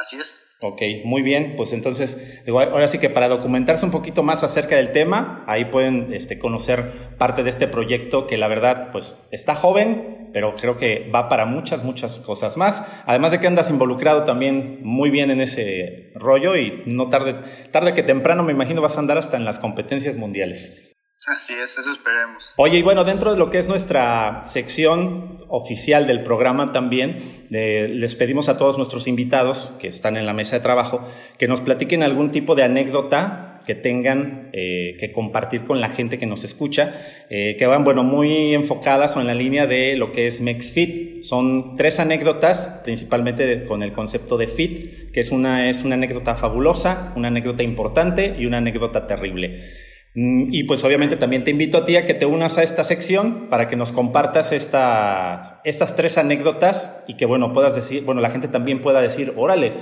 [0.00, 0.46] Así es.
[0.62, 1.54] Ok, muy bien.
[1.56, 6.12] Pues entonces, ahora sí que para documentarse un poquito más acerca del tema, ahí pueden
[6.12, 11.10] este, conocer parte de este proyecto que la verdad, pues está joven, pero creo que
[11.14, 12.90] va para muchas, muchas cosas más.
[13.04, 17.40] Además de que andas involucrado también muy bien en ese rollo y no tarde,
[17.70, 20.89] tarde que temprano me imagino vas a andar hasta en las competencias mundiales.
[21.26, 22.54] Así es, eso esperemos.
[22.56, 28.14] Oye, y bueno, dentro de lo que es nuestra sección oficial del programa también, les
[28.14, 31.06] pedimos a todos nuestros invitados que están en la mesa de trabajo
[31.36, 36.16] que nos platiquen algún tipo de anécdota que tengan eh, que compartir con la gente
[36.16, 36.94] que nos escucha,
[37.28, 41.22] eh, que van, bueno, muy enfocadas o en la línea de lo que es MexFit.
[41.22, 46.34] Son tres anécdotas, principalmente con el concepto de fit, que es una, es una anécdota
[46.34, 49.89] fabulosa, una anécdota importante y una anécdota terrible.
[50.14, 52.82] Mm, y pues obviamente también te invito a ti a que te unas a esta
[52.82, 58.20] sección para que nos compartas esta, estas tres anécdotas y que bueno, puedas decir, bueno,
[58.20, 59.74] la gente también pueda decir, órale,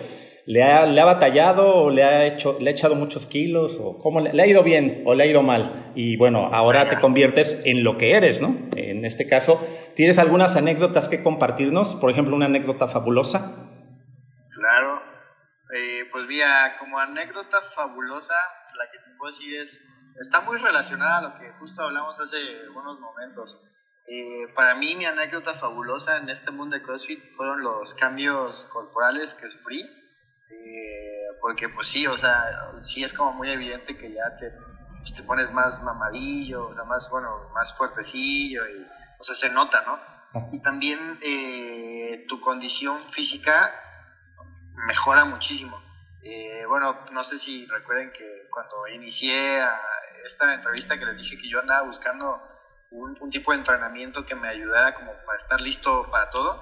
[0.44, 3.98] le ha, le ha batallado o le ha, hecho, le ha echado muchos kilos o
[3.98, 5.92] cómo le, ha ido bien o le ha ido mal.
[5.94, 8.48] Y bueno, ahora te conviertes en lo que eres, ¿no?
[8.76, 9.62] En este caso,
[9.94, 11.96] ¿tienes algunas anécdotas que compartirnos?
[11.96, 13.68] Por ejemplo, una anécdota fabulosa.
[14.54, 15.02] Claro.
[15.76, 18.34] Eh, pues mira, como anécdota fabulosa,
[18.78, 19.84] la que te puedo decir es
[20.20, 23.58] está muy relacionada a lo que justo hablamos hace unos momentos.
[24.10, 29.34] Eh, para mí mi anécdota fabulosa en este mundo de CrossFit fueron los cambios corporales
[29.34, 34.36] que sufrí, eh, porque pues sí, o sea, sí es como muy evidente que ya
[34.38, 34.50] te,
[34.98, 38.86] pues, te pones más mamadillo, o sea, más, bueno, más fuertecillo, y,
[39.18, 40.00] o sea, se nota, ¿no?
[40.52, 43.74] Y también eh, tu condición física
[44.86, 45.82] mejora muchísimo.
[46.68, 49.78] bueno, no sé si recuerden que cuando inicié a
[50.28, 52.40] esta entrevista que les dije que yo andaba buscando
[52.90, 56.52] un, tipo de entrenamiento que me ayudara como para estar listo para todo,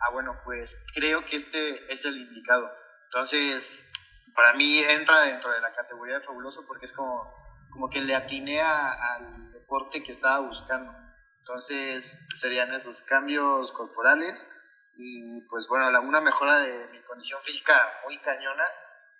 [0.00, 2.70] ah, bueno, pues creo que este es el indicado.
[3.04, 3.86] Entonces,
[4.34, 7.34] para mí entra dentro de la categoría de fabuloso porque es como,
[7.70, 10.94] como que le atiné al deporte que estaba buscando.
[11.38, 14.46] Entonces, serían esos cambios corporales
[14.96, 18.64] y pues bueno, una mejora de mi condición física muy cañona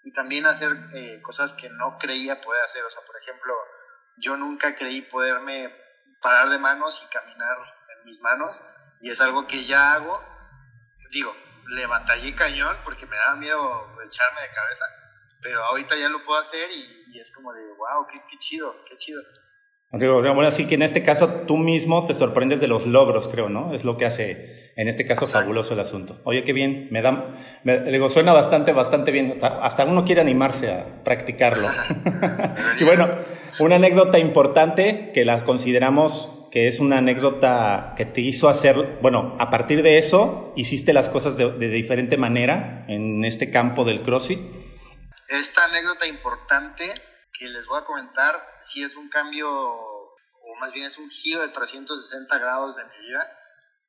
[0.03, 2.85] y también hacer eh, cosas que no creía poder hacer.
[2.85, 3.55] O sea, por ejemplo,
[4.21, 5.71] yo nunca creí poderme
[6.21, 7.57] parar de manos y caminar
[7.99, 8.63] en mis manos
[9.01, 10.23] y es algo que ya hago.
[11.11, 11.35] Digo,
[11.69, 13.59] le batallé cañón porque me daba miedo
[14.07, 14.85] echarme de cabeza,
[15.41, 18.97] pero ahorita ya lo puedo hacer y, es como de, wow, qué, qué chido, qué
[18.97, 19.21] chido.
[19.91, 23.75] Bueno, así que en este caso tú mismo te sorprendes de los logros, creo, ¿no?
[23.75, 26.21] Es lo que hace, en este caso, fabuloso el asunto.
[26.25, 29.39] Oye, qué bien, me da, me, digo, suena bastante, bastante bien.
[29.43, 31.69] Hasta, uno quiere animarse a practicarlo.
[32.81, 33.09] y bueno,
[33.59, 39.37] una anécdota importante que la consideramos que es una anécdota que te hizo hacer, bueno,
[39.39, 44.03] a partir de eso, hiciste las cosas de, de diferente manera en este campo del
[44.03, 44.41] CrossFit.
[45.29, 46.93] Esta anécdota importante
[47.39, 51.41] que les voy a comentar si es un cambio, o más bien es un giro
[51.41, 53.40] de 360 grados de mi vida.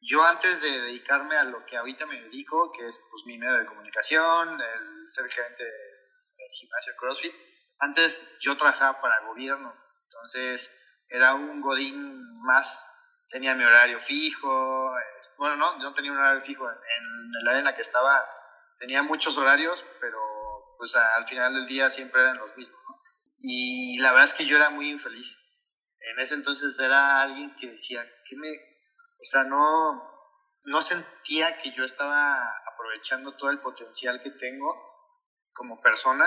[0.01, 3.57] Yo antes de dedicarme a lo que ahorita me dedico, que es pues mi medio
[3.57, 7.33] de comunicación, el ser gerente del gimnasio CrossFit,
[7.79, 9.73] antes yo trabajaba para el gobierno,
[10.05, 10.71] entonces
[11.07, 12.83] era un godín más,
[13.29, 14.91] tenía mi horario fijo,
[15.37, 18.27] bueno, no, no tenía un horario fijo, en, el área en la que estaba
[18.79, 20.17] tenía muchos horarios, pero
[20.79, 22.81] pues al final del día siempre eran los mismos.
[23.37, 25.37] Y la verdad es que yo era muy infeliz.
[25.99, 28.49] En ese entonces era alguien que decía, que me,
[29.21, 30.11] o sea, no,
[30.63, 34.75] no sentía que yo estaba aprovechando todo el potencial que tengo
[35.53, 36.25] como persona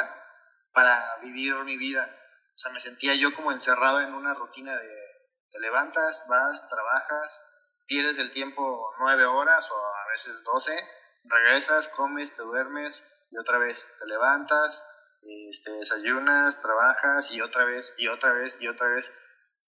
[0.72, 2.08] para vivir mi vida.
[2.54, 5.04] O sea, me sentía yo como encerrado en una rutina de
[5.50, 7.40] te levantas, vas, trabajas,
[7.86, 10.76] pierdes el tiempo nueve horas o a veces doce,
[11.24, 13.86] regresas, comes, te duermes, y otra vez.
[13.98, 14.84] Te levantas,
[15.22, 19.12] este, desayunas, trabajas y otra vez y otra vez y otra vez.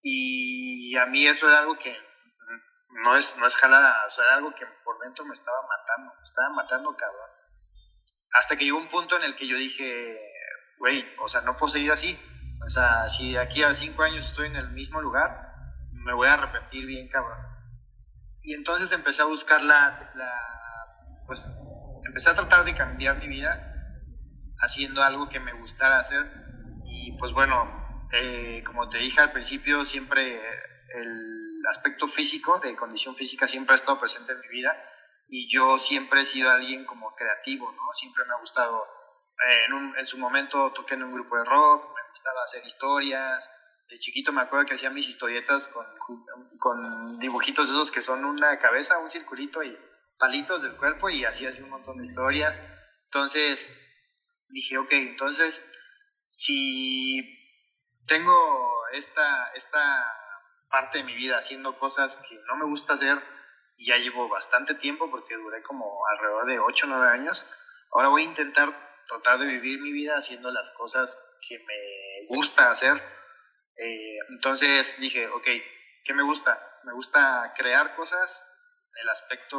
[0.02, 1.96] Y a mí eso era algo que
[2.90, 6.14] no es, no es jalada, o sea, era algo que por dentro me estaba matando,
[6.14, 7.30] me estaba matando, cabrón.
[8.32, 10.18] Hasta que llegó un punto en el que yo dije,
[10.78, 12.18] güey, o sea, no puedo seguir así.
[12.64, 15.52] O sea, si de aquí a cinco años estoy en el mismo lugar,
[15.92, 17.38] me voy a arrepentir bien, cabrón.
[18.42, 20.08] Y entonces empecé a buscar la,
[21.26, 21.50] pues,
[22.06, 23.72] empecé a tratar de cambiar mi vida
[24.60, 26.26] haciendo algo que me gustara hacer.
[26.84, 30.40] Y pues bueno, eh, como te dije al principio, siempre
[30.94, 34.74] el aspecto físico, de condición física, siempre ha estado presente en mi vida.
[35.28, 37.82] Y yo siempre he sido alguien como creativo, ¿no?
[37.94, 38.86] Siempre me ha gustado,
[39.46, 43.50] eh, en, en su momento toqué en un grupo de rock, me gustaba hacer historias.
[43.88, 45.86] De chiquito me acuerdo que hacía mis historietas con,
[46.58, 49.76] con dibujitos esos que son una cabeza, un circulito y
[50.18, 52.60] palitos del cuerpo y así hacía un montón de historias.
[53.04, 53.70] Entonces,
[54.48, 55.64] dije, ok, entonces,
[56.24, 57.38] si
[58.06, 60.25] tengo esta, esta
[60.68, 63.22] parte de mi vida haciendo cosas que no me gusta hacer,
[63.76, 67.46] y ya llevo bastante tiempo porque duré como alrededor de 8 o 9 años,
[67.92, 68.74] ahora voy a intentar
[69.06, 72.96] tratar de vivir mi vida haciendo las cosas que me gusta hacer.
[73.76, 75.44] Eh, entonces dije, ok,
[76.04, 76.80] ¿qué me gusta?
[76.84, 78.46] Me gusta crear cosas,
[79.00, 79.56] el aspecto,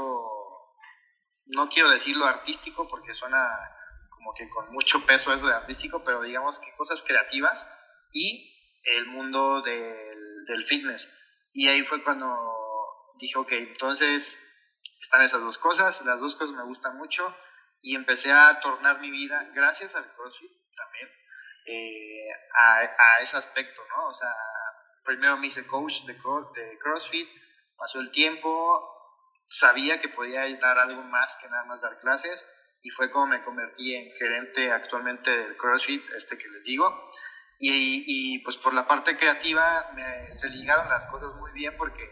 [1.46, 3.48] no quiero decirlo artístico porque suena
[4.10, 7.68] como que con mucho peso eso de artístico, pero digamos que cosas creativas
[8.12, 8.54] y
[8.84, 11.10] el mundo del, del fitness.
[11.54, 12.28] Y ahí fue cuando
[13.20, 14.40] dije, ok, entonces
[15.00, 17.36] están esas dos cosas, las dos cosas me gustan mucho
[17.82, 21.08] y empecé a tornar mi vida, gracias al CrossFit también,
[21.68, 22.30] eh,
[22.60, 24.08] a, a, ese aspecto, ¿no?
[24.08, 24.34] O sea,
[25.04, 27.30] primero me hice coach de, de CrossFit,
[27.78, 28.98] pasó el tiempo,
[29.48, 32.46] sabía que podía dar algo más que nada más dar clases
[32.82, 37.12] y fue como me convertí en gerente actualmente del CrossFit, este que les digo.
[37.60, 42.04] Y, y pues por la parte creativa me, se ligaron las cosas muy bien porque,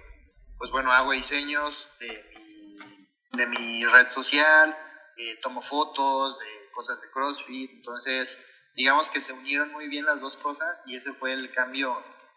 [0.57, 4.75] pues bueno, hago diseños de mi, de mi red social,
[5.17, 8.39] eh, tomo fotos de cosas de CrossFit, entonces
[8.75, 11.95] digamos que se unieron muy bien las dos cosas y ese fue el cambio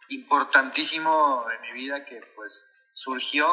[0.09, 3.47] importantísimo de mi vida que pues surgió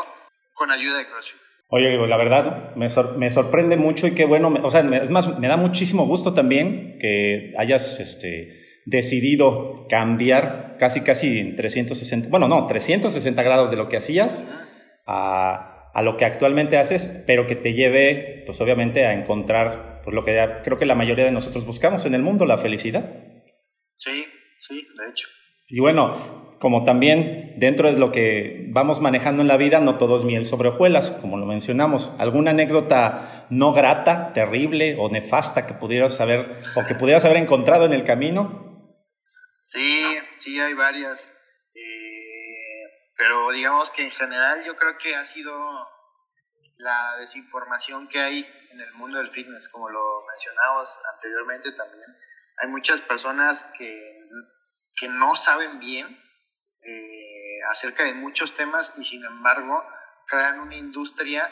[0.54, 1.42] con ayuda de CrossFit.
[1.70, 2.88] Oye, la verdad, me,
[3.18, 7.00] me, sorprende mucho y qué bueno, o sea, es más, me da muchísimo gusto también
[7.00, 13.90] que hayas este, decidido cambiar casi, casi en 360, bueno, no, 360 grados de lo
[13.90, 14.48] que hacías
[15.06, 20.14] a, a lo que actualmente haces, pero que te lleve, pues obviamente, a encontrar pues,
[20.14, 23.12] lo que creo que la mayoría de nosotros buscamos en el mundo, la felicidad.
[23.96, 24.26] Sí,
[24.60, 25.30] sí, de hecho.
[25.68, 30.16] Y bueno, como también dentro de lo que vamos manejando en la vida, no todo
[30.18, 32.14] es miel sobre hojuelas, como lo mencionamos.
[32.20, 37.86] ¿Alguna anécdota no grata, terrible o nefasta que pudieras haber o que pudieras haber encontrado
[37.86, 38.65] en el camino?
[39.66, 41.32] Sí, sí, hay varias.
[41.74, 45.54] Eh, pero digamos que en general yo creo que ha sido
[46.78, 52.16] la desinformación que hay en el mundo del fitness, como lo mencionamos anteriormente también.
[52.58, 54.30] Hay muchas personas que,
[54.96, 56.08] que no saben bien
[56.82, 59.84] eh, acerca de muchos temas y sin embargo
[60.28, 61.52] crean una industria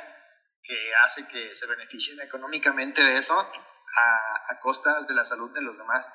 [0.62, 5.78] que hace que se beneficien económicamente de eso a, costas de la salud de los
[5.78, 6.10] demás.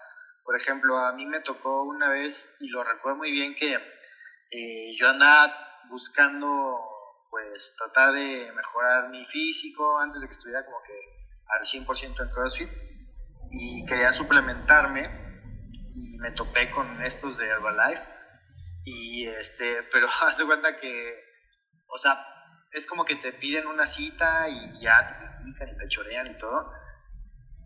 [0.48, 4.96] Por ejemplo, a mí me tocó una vez, y lo recuerdo muy bien, que eh,
[4.96, 5.54] yo andaba
[5.90, 6.48] buscando,
[7.28, 10.98] pues, tratar de mejorar mi físico antes de que estuviera como que
[11.48, 12.70] al 100% en CrossFit
[13.50, 15.02] y quería suplementarme
[15.90, 18.08] y me topé con estos de Herbalife
[18.86, 21.14] y este, pero haz de cuenta que,
[21.88, 22.24] o sea,
[22.72, 26.38] es como que te piden una cita y ya te platican y te chorean y
[26.38, 26.72] todo.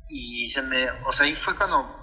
[0.08, 2.01] Y se me, o sea, ahí fue cuando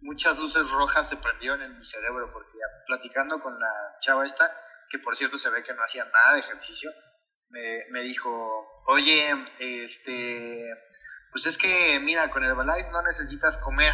[0.00, 4.52] muchas luces rojas se prendieron en mi cerebro, porque ya platicando con la chava esta,
[4.90, 6.90] que por cierto se ve que no hacía nada de ejercicio,
[7.50, 10.64] me, me dijo, oye, este,
[11.30, 13.92] pues es que, mira, con el Herbalife no necesitas comer.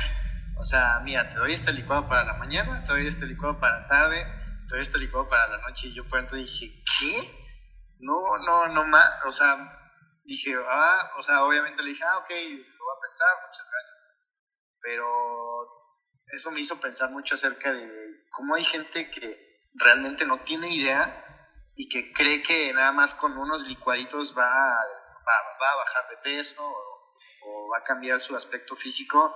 [0.57, 3.81] O sea, mira, te doy este licuado para la mañana, te doy este licuado para
[3.81, 4.25] la tarde,
[4.69, 7.45] todo este licuado para la noche y yo por dentro dije, ¿qué?
[7.99, 9.57] No, no, no más, o sea,
[10.25, 13.97] dije, ah, o sea, obviamente le dije, ah, ok, lo voy a pensar, muchas gracias.
[14.81, 15.84] Pero
[16.33, 21.21] eso me hizo pensar mucho acerca de cómo hay gente que realmente no tiene idea
[21.77, 26.17] y que cree que nada más con unos licuaditos va a, va, a bajar de
[26.19, 29.35] peso o, va a cambiar su aspecto físico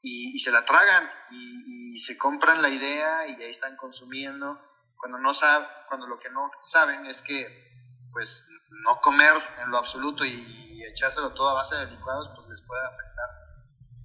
[0.00, 4.60] y, se la tragan y, se compran la idea y ahí están consumiendo
[4.96, 7.64] cuando no sabe, cuando lo que no saben es que
[8.12, 8.44] pues
[8.84, 12.82] no comer en lo absoluto y echárselo todo a base de licuados pues les puede
[12.84, 13.43] afectar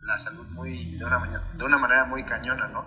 [0.03, 2.85] la salud muy, de, una de una manera muy cañona, ¿no?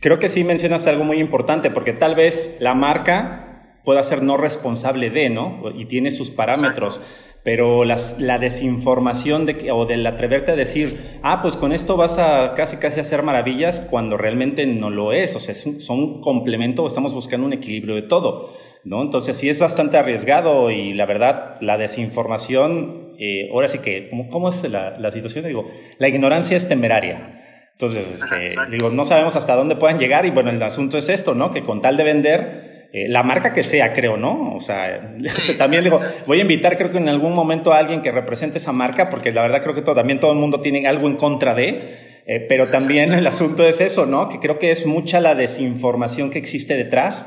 [0.00, 4.36] Creo que sí mencionas algo muy importante, porque tal vez la marca pueda ser no
[4.36, 5.62] responsable de, ¿no?
[5.74, 7.00] Y tiene sus parámetros.
[7.44, 12.18] Pero las, la desinformación de, o del atreverte a decir, ah, pues con esto vas
[12.18, 15.36] a casi casi hacer maravillas cuando realmente no lo es.
[15.36, 18.54] O sea, son un complemento, estamos buscando un equilibrio de todo.
[18.84, 19.02] ¿no?
[19.02, 24.48] Entonces sí es bastante arriesgado y la verdad, la desinformación, eh, ahora sí que, ¿cómo,
[24.48, 25.46] es la, la, situación?
[25.46, 27.40] Digo, la ignorancia es temeraria.
[27.72, 31.34] Entonces, este, digo, no sabemos hasta dónde puedan llegar y bueno, el asunto es esto,
[31.34, 31.50] ¿no?
[31.50, 34.54] Que con tal de vender, eh, la marca que sea, creo, ¿no?
[34.54, 35.16] O sea,
[35.58, 38.70] también digo, voy a invitar creo que en algún momento a alguien que represente esa
[38.70, 41.54] marca, porque la verdad creo que todo, también todo el mundo tiene algo en contra
[41.54, 44.28] de, eh, pero también el asunto es eso, ¿no?
[44.28, 47.26] Que creo que es mucha la desinformación que existe detrás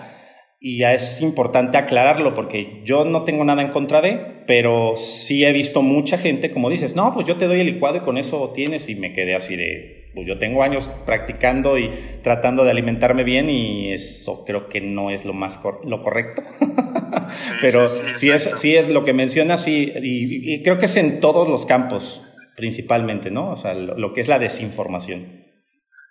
[0.60, 5.46] y ya es importante aclararlo porque yo no tengo nada en contra de, pero sí
[5.46, 8.18] he visto mucha gente, como dices, no, pues yo te doy el licuado y con
[8.18, 11.92] eso tienes y me quedé así de, pues yo tengo años practicando y
[12.24, 16.42] tratando de alimentarme bien y eso creo que no es lo más lo correcto.
[17.62, 21.48] pero sí, es, sí es lo que mencionas y, y, creo que es en todos
[21.48, 22.24] los campos
[22.56, 23.52] principalmente, ¿no?
[23.52, 25.46] O sea, lo que es la desinformación.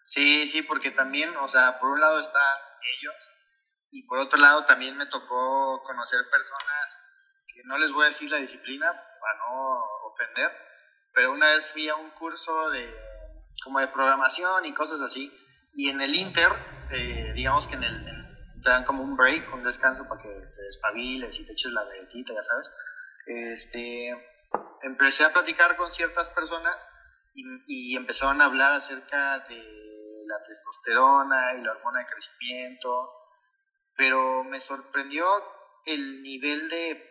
[0.05, 2.41] Sí, sí, porque también, o sea, por un lado están
[3.01, 3.15] ellos
[3.91, 6.99] y por otro lado también me tocó conocer personas
[7.47, 10.53] que no les voy a decir la disciplina para no ofender,
[11.13, 12.89] pero una vez fui a un curso de
[13.63, 15.33] como de programación y cosas así
[15.75, 16.51] y en el Inter,
[16.91, 18.27] eh, digamos que en el
[18.63, 21.85] te dan como un break, un descanso para que te despabiles y te eches la
[21.85, 22.71] vegetita, ya sabes.
[23.27, 24.11] Este,
[24.83, 26.89] empecé a platicar con ciertas personas
[27.35, 29.63] y, y empezaron a hablar acerca de
[30.27, 33.13] la testosterona y la hormona de crecimiento
[33.97, 35.27] pero me sorprendió
[35.85, 37.03] el nivel de...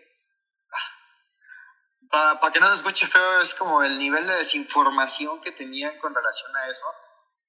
[2.11, 5.97] Ah, Para que no se escuche feo, es como el nivel de desinformación que tenían
[5.97, 6.85] con relación a eso.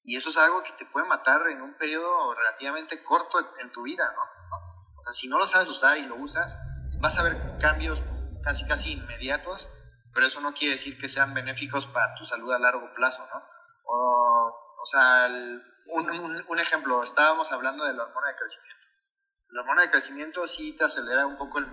[0.03, 3.82] Y eso es algo que te puede matar en un periodo relativamente corto en tu
[3.82, 4.22] vida, ¿no?
[5.01, 6.59] O sea, si no lo sabes usar y lo usas,
[7.01, 8.03] vas a ver cambios
[8.43, 9.68] casi casi inmediatos,
[10.14, 13.43] pero eso no quiere decir que sean benéficos para tu salud a largo plazo, ¿no?
[13.84, 18.76] O, o sea, un, un, un ejemplo, estábamos hablando de la hormona de crecimiento
[19.51, 21.66] la hormona de crecimiento sí te acelera un poco el,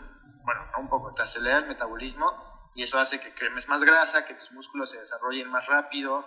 [0.43, 4.25] bueno, no un poco, te acelera el metabolismo y eso hace que cremes más grasa,
[4.25, 6.25] que tus músculos se desarrollen más rápido,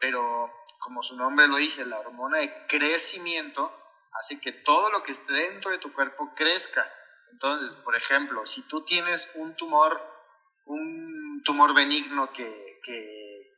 [0.00, 3.72] pero como su nombre lo dice, la hormona de crecimiento
[4.12, 6.86] hace que todo lo que esté dentro de tu cuerpo crezca.
[7.30, 10.00] Entonces, por ejemplo, si tú tienes un tumor,
[10.66, 13.52] un tumor benigno que, que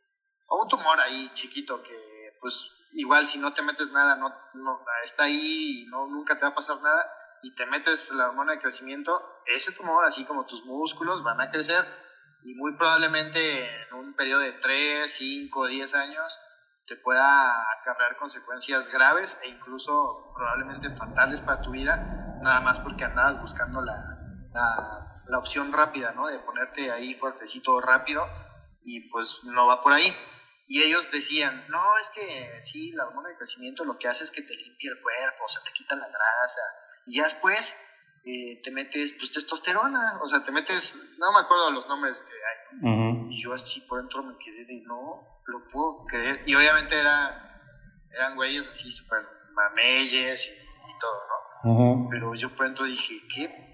[0.48, 4.84] o un tumor ahí chiquito que pues igual si no te metes nada, no, no
[5.02, 7.10] está ahí y no, nunca te va a pasar nada,
[7.44, 9.12] y te metes la hormona de crecimiento,
[9.44, 11.86] ese tumor, así como tus músculos, van a crecer
[12.42, 16.40] y muy probablemente en un periodo de 3, 5, 10 años
[16.86, 21.96] te pueda acarrear consecuencias graves e incluso probablemente fatales para tu vida,
[22.42, 23.94] nada más porque andabas buscando la,
[24.52, 26.26] la, la opción rápida, ¿no?
[26.26, 28.26] De ponerte ahí fuertecito rápido
[28.82, 30.16] y pues no va por ahí.
[30.66, 34.30] Y ellos decían, no, es que sí, la hormona de crecimiento lo que hace es
[34.30, 36.62] que te limpia el cuerpo, o sea, te quita la grasa,
[37.06, 37.76] y ya después
[38.24, 42.88] eh, te metes pues testosterona, o sea, te metes, no me acuerdo los nombres que
[42.88, 46.98] hay, y yo así por dentro me quedé de no, lo puedo creer, y obviamente
[46.98, 47.60] era,
[48.10, 49.20] eran güeyes así súper
[49.54, 50.64] mameyes y,
[51.00, 51.20] todo,
[51.64, 52.08] ¿no?
[52.10, 53.64] Pero yo por dentro dije, ¿qué?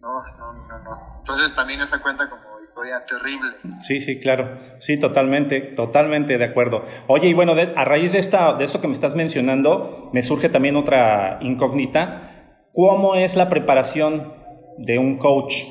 [0.00, 1.14] No, no, no, no.
[1.18, 3.56] Entonces también esa cuenta como historia terrible.
[3.80, 4.76] Sí, sí, claro.
[4.78, 6.84] Sí, totalmente, totalmente de acuerdo.
[7.06, 10.48] Oye, y bueno, a raíz de, esta, de eso que me estás mencionando, me surge
[10.48, 12.35] también otra incógnita
[12.76, 14.34] ¿Cómo es la preparación
[14.76, 15.62] de un coach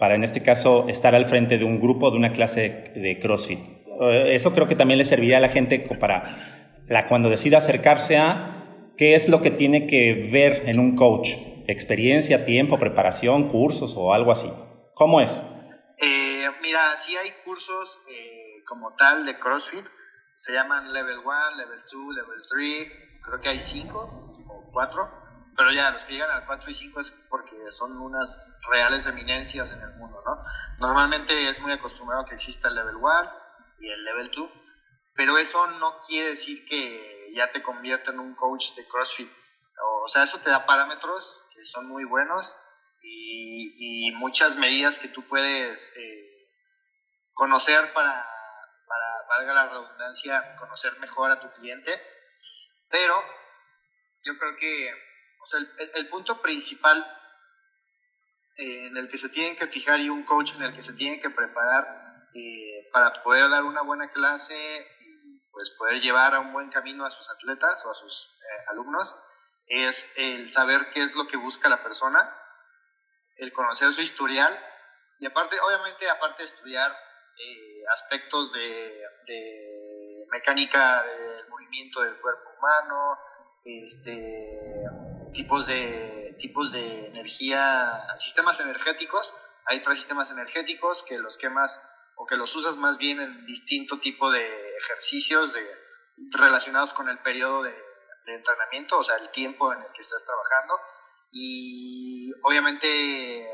[0.00, 3.60] para, en este caso, estar al frente de un grupo, de una clase de CrossFit?
[4.00, 8.90] Eh, eso creo que también le serviría a la gente para cuando decida acercarse a
[8.96, 11.36] qué es lo que tiene que ver en un coach.
[11.68, 14.50] Experiencia, tiempo, preparación, cursos o algo así.
[14.94, 15.40] ¿Cómo es?
[15.98, 19.86] Eh, mira, sí hay cursos eh, como tal de CrossFit.
[20.34, 22.92] Se llaman Level 1, Level 2, Level 3.
[23.22, 23.98] Creo que hay 5
[24.48, 25.19] o 4
[25.60, 29.70] pero ya los que llegan al 4 y 5 es porque son unas reales eminencias
[29.70, 30.42] en el mundo, ¿no?
[30.78, 33.32] Normalmente es muy acostumbrado que exista el level 1
[33.80, 34.50] y el level 2,
[35.14, 39.30] pero eso no quiere decir que ya te convierta en un coach de CrossFit.
[40.02, 42.56] O sea, eso te da parámetros que son muy buenos
[43.02, 46.30] y, y muchas medidas que tú puedes eh,
[47.34, 48.26] conocer para,
[48.86, 52.00] para, valga la redundancia, conocer mejor a tu cliente,
[52.88, 53.22] pero
[54.24, 55.09] yo creo que
[55.40, 55.60] o sea,
[55.94, 56.98] el, punto principal
[58.56, 60.92] eh, en el que se tienen que fijar y un coach en el que se
[60.92, 64.54] tiene que preparar eh, para poder dar una buena clase
[65.00, 68.64] y pues poder llevar a un buen camino a sus atletas o a sus eh,
[68.68, 69.16] alumnos
[69.66, 72.36] es el saber qué es lo que busca la persona,
[73.36, 74.58] el conocer su historial
[75.20, 79.06] y aparte, obviamente, aparte de estudiar eh, aspectos de,
[80.30, 83.18] mecánica del movimiento del cuerpo humano,
[83.64, 84.84] este,
[85.32, 89.34] tipos de, tipos de energía, sistemas energéticos,
[89.66, 91.80] hay tres sistemas energéticos que los quemas
[92.16, 95.66] o que los usas más bien en distinto tipo de ejercicios de,
[96.32, 97.74] relacionados con el periodo de,
[98.26, 100.78] entrenamiento, o sea, el tiempo en el que estás trabajando
[101.32, 103.50] y obviamente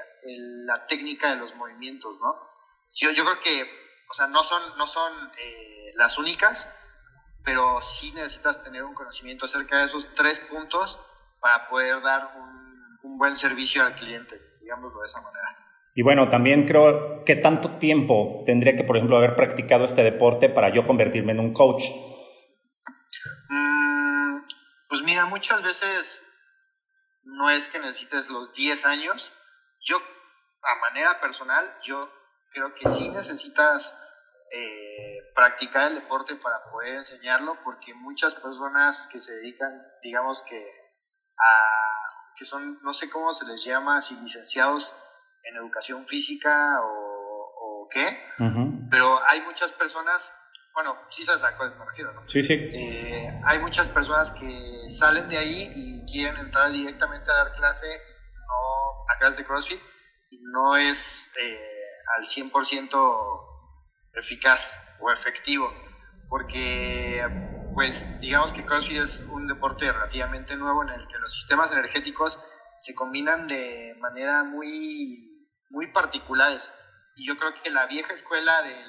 [0.66, 2.36] la técnica de los movimientos, ¿no?
[2.90, 6.70] Yo, yo creo que, o sea, no son, no son eh, las únicas,
[7.42, 11.00] pero sí necesitas tener un conocimiento acerca de esos tres puntos
[11.40, 15.56] para poder dar un, un buen servicio al cliente, digámoslo de esa manera.
[15.94, 20.50] Y bueno, también creo que tanto tiempo tendría que, por ejemplo, haber practicado este deporte
[20.50, 21.84] para yo convertirme en un coach.
[23.48, 24.40] Mm,
[24.90, 26.22] pues mira, muchas veces
[27.24, 29.32] no es que necesites los 10 años.
[29.86, 32.10] Yo, a manera personal, yo
[32.52, 33.96] creo que sí necesitas
[34.52, 40.62] eh, practicar el deporte para poder enseñarlo, porque muchas personas que se dedican, digamos que
[41.38, 44.94] a, que son, no sé cómo se les llama, si licenciados
[45.44, 48.18] en educación física o, qué,
[48.90, 50.34] pero hay muchas personas,
[50.74, 52.26] bueno, sí sabes a cuáles me refiero, ¿no?
[52.26, 52.54] Sí, sí.
[52.54, 57.86] Eh, hay muchas personas que salen de ahí y quieren entrar directamente a dar clase,
[57.86, 59.80] no a clases de CrossFit,
[60.30, 61.58] y no es eh,
[62.16, 63.46] al 100%
[64.14, 65.72] eficaz o efectivo,
[66.28, 67.22] porque
[67.76, 72.40] pues digamos que CrossFit es un deporte relativamente nuevo en el que los sistemas energéticos
[72.80, 76.72] se combinan de manera muy muy particulares.
[77.16, 78.82] Y yo creo que la vieja escuela del,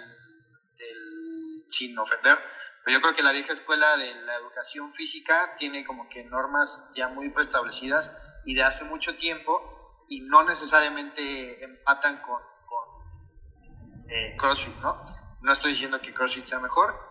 [1.70, 2.40] sin ofender,
[2.86, 6.90] pero yo creo que la vieja escuela de la educación física tiene como que normas
[6.96, 8.16] ya muy preestablecidas
[8.46, 12.42] y de hace mucho tiempo y no necesariamente empatan con,
[14.08, 15.06] eh, CrossFit, ¿no?
[15.42, 17.07] No estoy diciendo que CrossFit sea mejor,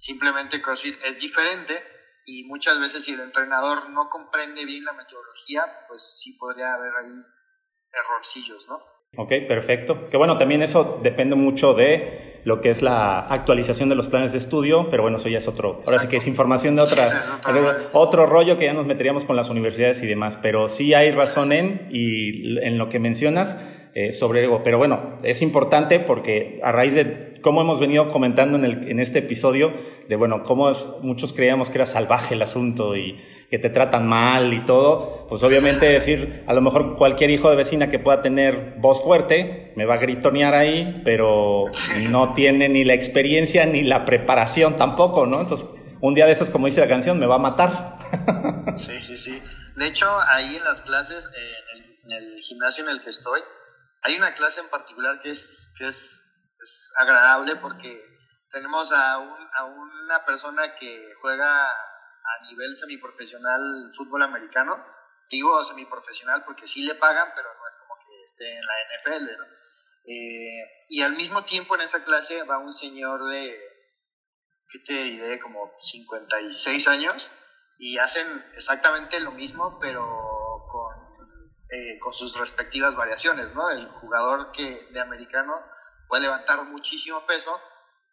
[0.00, 1.74] simplemente CrossFit es diferente
[2.24, 6.92] y muchas veces si el entrenador no comprende bien la metodología, pues sí podría haber
[7.02, 7.22] ahí
[7.92, 8.80] errorcillos, ¿no?
[9.16, 10.08] Ok, perfecto.
[10.08, 14.32] Que bueno, también eso depende mucho de lo que es la actualización de los planes
[14.32, 15.82] de estudio, pero bueno, eso ya es otro.
[15.86, 17.40] Ahora sí que es información de otra,
[17.92, 21.52] otro rollo que ya nos meteríamos con las universidades y demás, pero sí hay razón
[21.52, 23.60] en, y en lo que mencionas
[23.94, 24.62] eh, sobre ego.
[24.62, 29.00] Pero bueno, es importante porque a raíz de cómo hemos venido comentando en, el, en
[29.00, 29.72] este episodio,
[30.08, 30.70] de bueno, cómo
[31.02, 33.18] muchos creíamos que era salvaje el asunto y
[33.50, 37.56] que te tratan mal y todo, pues obviamente decir, a lo mejor cualquier hijo de
[37.56, 41.64] vecina que pueda tener voz fuerte, me va a gritonear ahí, pero
[42.10, 45.40] no tiene ni la experiencia ni la preparación tampoco, ¿no?
[45.40, 45.68] Entonces,
[46.00, 47.96] un día de esos, como dice la canción, me va a matar.
[48.76, 49.42] Sí, sí, sí.
[49.76, 51.28] De hecho, ahí en las clases,
[52.04, 53.40] en, el, gimnasio en el que estoy,
[54.02, 56.20] hay una clase en particular que es, que es,
[56.62, 58.02] es agradable porque
[58.50, 64.84] tenemos a, un, a una persona que juega a nivel semiprofesional fútbol americano.
[65.30, 69.38] Digo semiprofesional porque sí le pagan, pero no es como que esté en la NFL,
[69.38, 69.44] ¿no?
[70.04, 73.60] Eh, y al mismo tiempo en esa clase va un señor de,
[74.70, 75.38] ¿qué te diré?
[75.38, 77.30] Como 56 años
[77.78, 80.04] y hacen exactamente lo mismo, pero
[81.72, 83.70] eh, con sus respectivas variaciones, ¿no?
[83.70, 85.54] El jugador que, de americano
[86.08, 87.60] puede levantar muchísimo peso,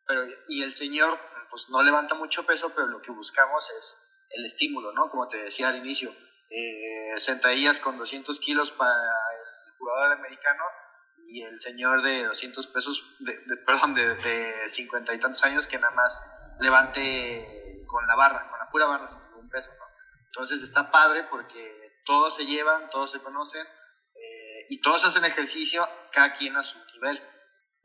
[0.05, 1.17] pero, y el señor
[1.49, 3.97] pues no levanta mucho peso, pero lo que buscamos es
[4.29, 5.07] el estímulo, ¿no?
[5.07, 6.13] Como te decía al inicio,
[6.49, 10.63] eh, sentadillas con 200 kilos para el jugador americano
[11.27, 13.33] y el señor de 200 pesos, de,
[13.65, 16.21] perdón, de, 50 y tantos años que nada más
[16.59, 19.85] levante con la barra, con la pura barra, sin ningún peso, ¿no?
[20.25, 25.81] Entonces está padre porque todos se llevan, todos se conocen eh, y todos hacen ejercicio,
[26.11, 27.19] cada quien a su nivel.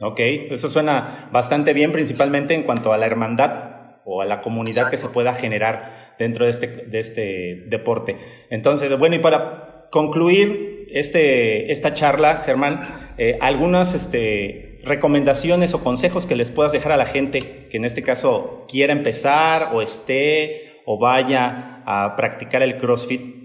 [0.00, 0.20] Ok,
[0.50, 4.96] eso suena bastante bien, principalmente en cuanto a la hermandad o a la comunidad que
[4.96, 8.46] se pueda generar dentro de este, de este deporte.
[8.50, 16.26] Entonces, bueno, y para concluir este, esta charla, Germán, eh, algunas este, recomendaciones o consejos
[16.26, 20.82] que les puedas dejar a la gente que en este caso quiera empezar o esté
[20.86, 23.41] o vaya a practicar el CrossFit.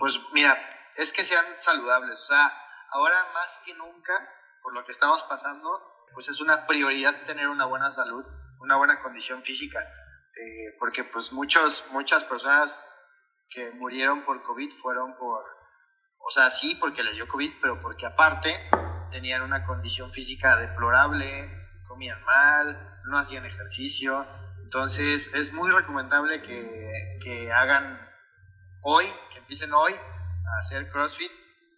[0.00, 0.58] Pues mira,
[0.96, 2.52] es que sean saludables, o sea,
[2.90, 4.12] ahora más que nunca,
[4.60, 5.70] por lo que estamos pasando,
[6.12, 8.24] pues es una prioridad tener una buena salud
[8.60, 12.98] una buena condición física, eh, porque pues muchos, muchas personas
[13.48, 15.42] que murieron por COVID fueron por,
[16.18, 18.54] o sea, sí, porque les dio COVID, pero porque aparte
[19.10, 21.50] tenían una condición física deplorable,
[21.88, 24.24] comían mal, no hacían ejercicio,
[24.62, 27.98] Entonces es muy recomendable que, que hagan
[28.82, 29.06] hoy,
[29.50, 31.32] empiecen hoy a hacer CrossFit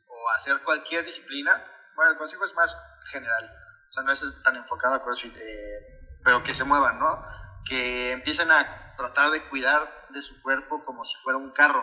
[0.06, 1.64] o hacer cualquier disciplina.
[1.96, 3.50] Bueno, el consejo es más general,
[3.88, 7.24] o sea, no es tan enfocado a CrossFit, eh, pero que se muevan, ¿no?
[7.64, 11.82] Que empiecen a tratar de cuidar de su cuerpo como si fuera un carro.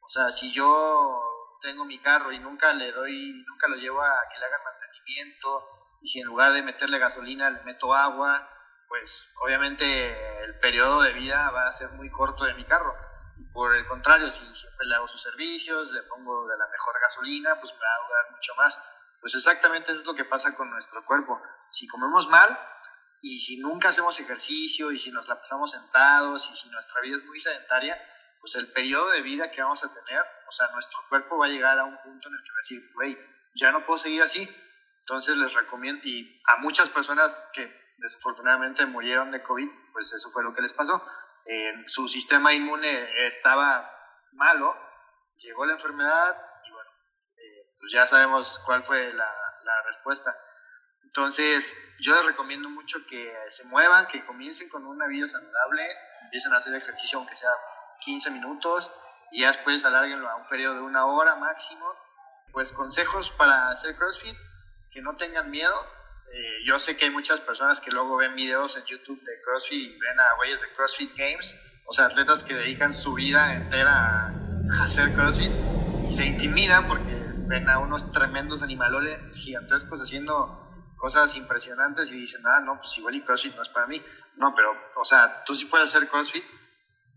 [0.00, 4.14] O sea, si yo tengo mi carro y nunca le doy, nunca lo llevo a
[4.32, 5.68] que le hagan mantenimiento,
[6.00, 8.48] y si en lugar de meterle gasolina le meto agua,
[8.88, 13.07] pues obviamente el periodo de vida va a ser muy corto de mi carro.
[13.52, 17.58] Por el contrario, si siempre le hago sus servicios, le pongo de la mejor gasolina,
[17.60, 18.80] pues va a durar mucho más.
[19.20, 21.40] Pues exactamente eso es lo que pasa con nuestro cuerpo.
[21.70, 22.58] Si comemos mal
[23.20, 27.16] y si nunca hacemos ejercicio y si nos la pasamos sentados y si nuestra vida
[27.16, 28.00] es muy sedentaria,
[28.40, 31.48] pues el periodo de vida que vamos a tener, o sea, nuestro cuerpo va a
[31.48, 33.18] llegar a un punto en el que va a decir, güey,
[33.54, 34.48] ya no puedo seguir así.
[35.00, 40.44] Entonces les recomiendo, y a muchas personas que desafortunadamente murieron de COVID, pues eso fue
[40.44, 41.02] lo que les pasó.
[41.86, 43.90] Su sistema inmune estaba
[44.32, 44.76] malo,
[45.36, 46.36] llegó la enfermedad
[46.66, 46.90] y bueno,
[47.36, 49.34] eh, pues ya sabemos cuál fue la,
[49.64, 50.36] la respuesta.
[51.04, 55.86] Entonces, yo les recomiendo mucho que se muevan, que comiencen con una vida saludable,
[56.22, 57.50] empiecen a hacer ejercicio aunque sea
[58.00, 58.92] 15 minutos
[59.30, 61.86] y ya después alárguenlo a un periodo de una hora máximo.
[62.52, 64.36] Pues consejos para hacer CrossFit,
[64.90, 65.74] que no tengan miedo.
[66.32, 69.90] Eh, yo sé que hay muchas personas que luego ven videos en YouTube de CrossFit
[69.90, 71.56] y ven a güeyes de CrossFit Games,
[71.86, 75.52] o sea, atletas que dedican su vida entera a hacer CrossFit
[76.06, 77.12] y se intimidan porque
[77.48, 83.14] ven a unos tremendos animalones gigantescos haciendo cosas impresionantes y dicen, ah, no, pues igual
[83.14, 84.02] y CrossFit no es para mí.
[84.36, 86.44] No, pero, o sea, tú sí puedes hacer CrossFit,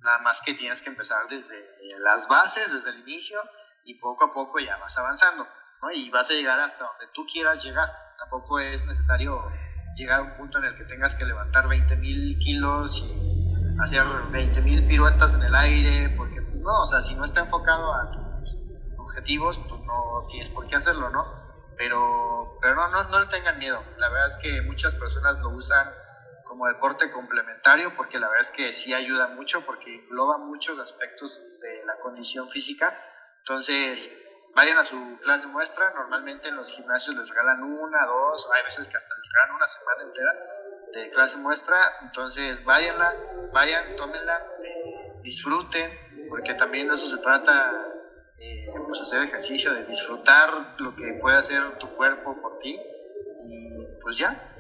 [0.01, 1.55] nada más que tienes que empezar desde
[1.99, 3.41] las bases, desde el inicio,
[3.83, 5.47] y poco a poco ya vas avanzando,
[5.81, 5.91] ¿no?
[5.91, 7.89] Y vas a llegar hasta donde tú quieras llegar.
[8.21, 9.41] Tampoco es necesario
[9.95, 14.03] llegar a un punto en el que tengas que levantar 20 mil kilos y hacer
[14.31, 17.91] 20 mil piruetas en el aire, porque pues, no, o sea, si no está enfocado
[17.95, 18.57] a tus
[18.99, 21.25] objetivos, pues no tienes por qué hacerlo, ¿no?
[21.75, 23.83] Pero, pero no, no, no le tengan miedo.
[23.97, 25.87] La verdad es que muchas personas lo usan
[26.43, 31.41] como deporte complementario, porque la verdad es que sí ayuda mucho, porque engloba muchos aspectos
[31.59, 32.95] de la condición física.
[33.39, 34.11] Entonces,
[34.55, 38.87] vayan a su clase muestra, normalmente en los gimnasios les regalan una, dos, hay veces
[38.87, 40.33] que hasta les regalan una semana entera
[40.93, 43.15] de clase muestra, entonces váyanla,
[43.53, 44.45] vayan, tómenla,
[45.23, 45.91] disfruten,
[46.29, 47.71] porque también de eso se trata,
[48.37, 52.77] eh, pues hacer ejercicio, de disfrutar lo que puede hacer tu cuerpo por ti,
[53.43, 54.51] y pues ya,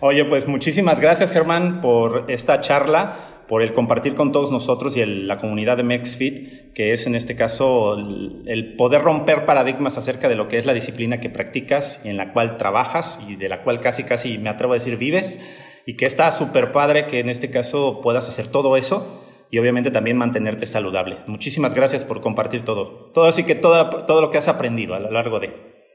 [0.00, 3.16] Oye, pues muchísimas gracias Germán por esta charla,
[3.50, 7.34] por el compartir con todos nosotros y la comunidad de MexFit, que es en este
[7.34, 12.10] caso el, poder romper paradigmas acerca de lo que es la disciplina que practicas y
[12.10, 15.40] en la cual trabajas y de la cual casi casi me atrevo a decir vives
[15.84, 19.20] y que está súper padre que en este caso puedas hacer todo eso
[19.50, 21.18] y obviamente también mantenerte saludable.
[21.26, 25.00] Muchísimas gracias por compartir todo, todo así que todo, todo lo que has aprendido a
[25.00, 25.90] lo largo de...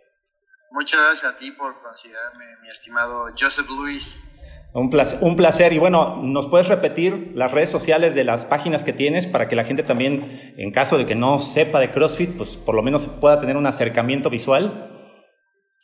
[0.72, 4.28] Muchas gracias a ti por considerarme, mi estimado Joseph Luis.
[4.76, 5.72] Un placer, un placer.
[5.72, 9.56] Y bueno, ¿nos puedes repetir las redes sociales de las páginas que tienes para que
[9.56, 13.08] la gente también, en caso de que no sepa de CrossFit, pues por lo menos
[13.08, 14.92] pueda tener un acercamiento visual?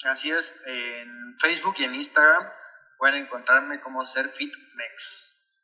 [0.04, 2.44] Así es, en Facebook y en Instagram
[2.98, 5.20] pueden encontrarme como SerFitMex.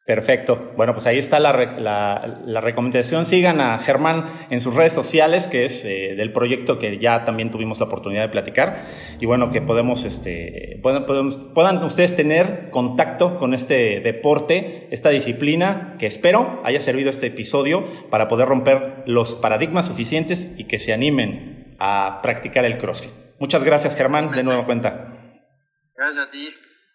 [0.08, 0.72] Perfecto.
[0.78, 3.26] Bueno, pues ahí está la, la, recomendación.
[3.26, 7.52] Sigan a Germán en sus redes sociales, que es eh, del proyecto que ya también
[7.52, 8.86] tuvimos la oportunidad de platicar.
[9.20, 11.06] Y bueno, que podemos, este, puedan,
[11.54, 17.84] puedan ustedes tener contacto con este deporte, esta disciplina, que espero haya servido este episodio
[18.10, 23.12] para poder romper los paradigmas suficientes y que se animen a practicar el CrossFit.
[23.40, 25.18] Muchas gracias, Germán, de nueva cuenta.
[25.98, 26.48] Gracias a ti.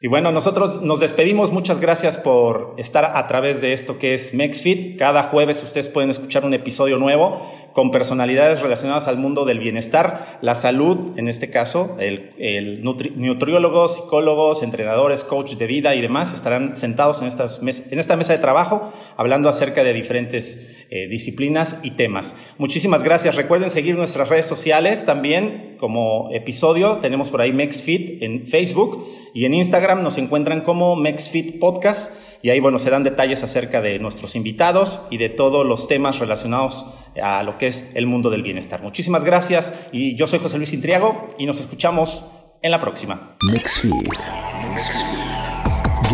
[0.05, 1.53] Y bueno, nosotros nos despedimos.
[1.53, 4.99] Muchas gracias por estar a través de esto que es MexFit.
[4.99, 10.39] Cada jueves ustedes pueden escuchar un episodio nuevo con personalidades relacionadas al mundo del bienestar,
[10.41, 16.77] la salud, en este caso, el, nutriólogos, psicólogos, entrenadores, coach de vida y demás estarán
[16.77, 21.93] sentados en, estas en esta mesa de trabajo hablando acerca de diferentes eh, disciplinas y
[21.93, 22.39] temas.
[22.59, 23.35] Muchísimas gracias.
[23.35, 26.99] Recuerden seguir nuestras redes sociales también como episodio.
[26.99, 32.51] Tenemos por ahí MexFit en Facebook y en Instagram nos encuentran como MexFit Podcast y
[32.51, 36.87] ahí, bueno, se dan detalles acerca de nuestros invitados y de todos los temas relacionados
[37.23, 38.83] a lo que es el mundo del bienestar.
[38.83, 42.27] Muchísimas gracias y yo soy José Luis Intriago y nos escuchamos
[42.61, 43.37] en la próxima.
[43.51, 43.93] MexFit.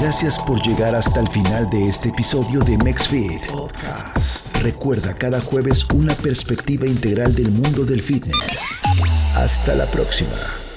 [0.00, 4.56] Gracias por llegar hasta el final de este episodio de MexFit Podcast.
[4.62, 8.62] Recuerda cada jueves una perspectiva integral del mundo del fitness.
[9.34, 10.67] Hasta la próxima.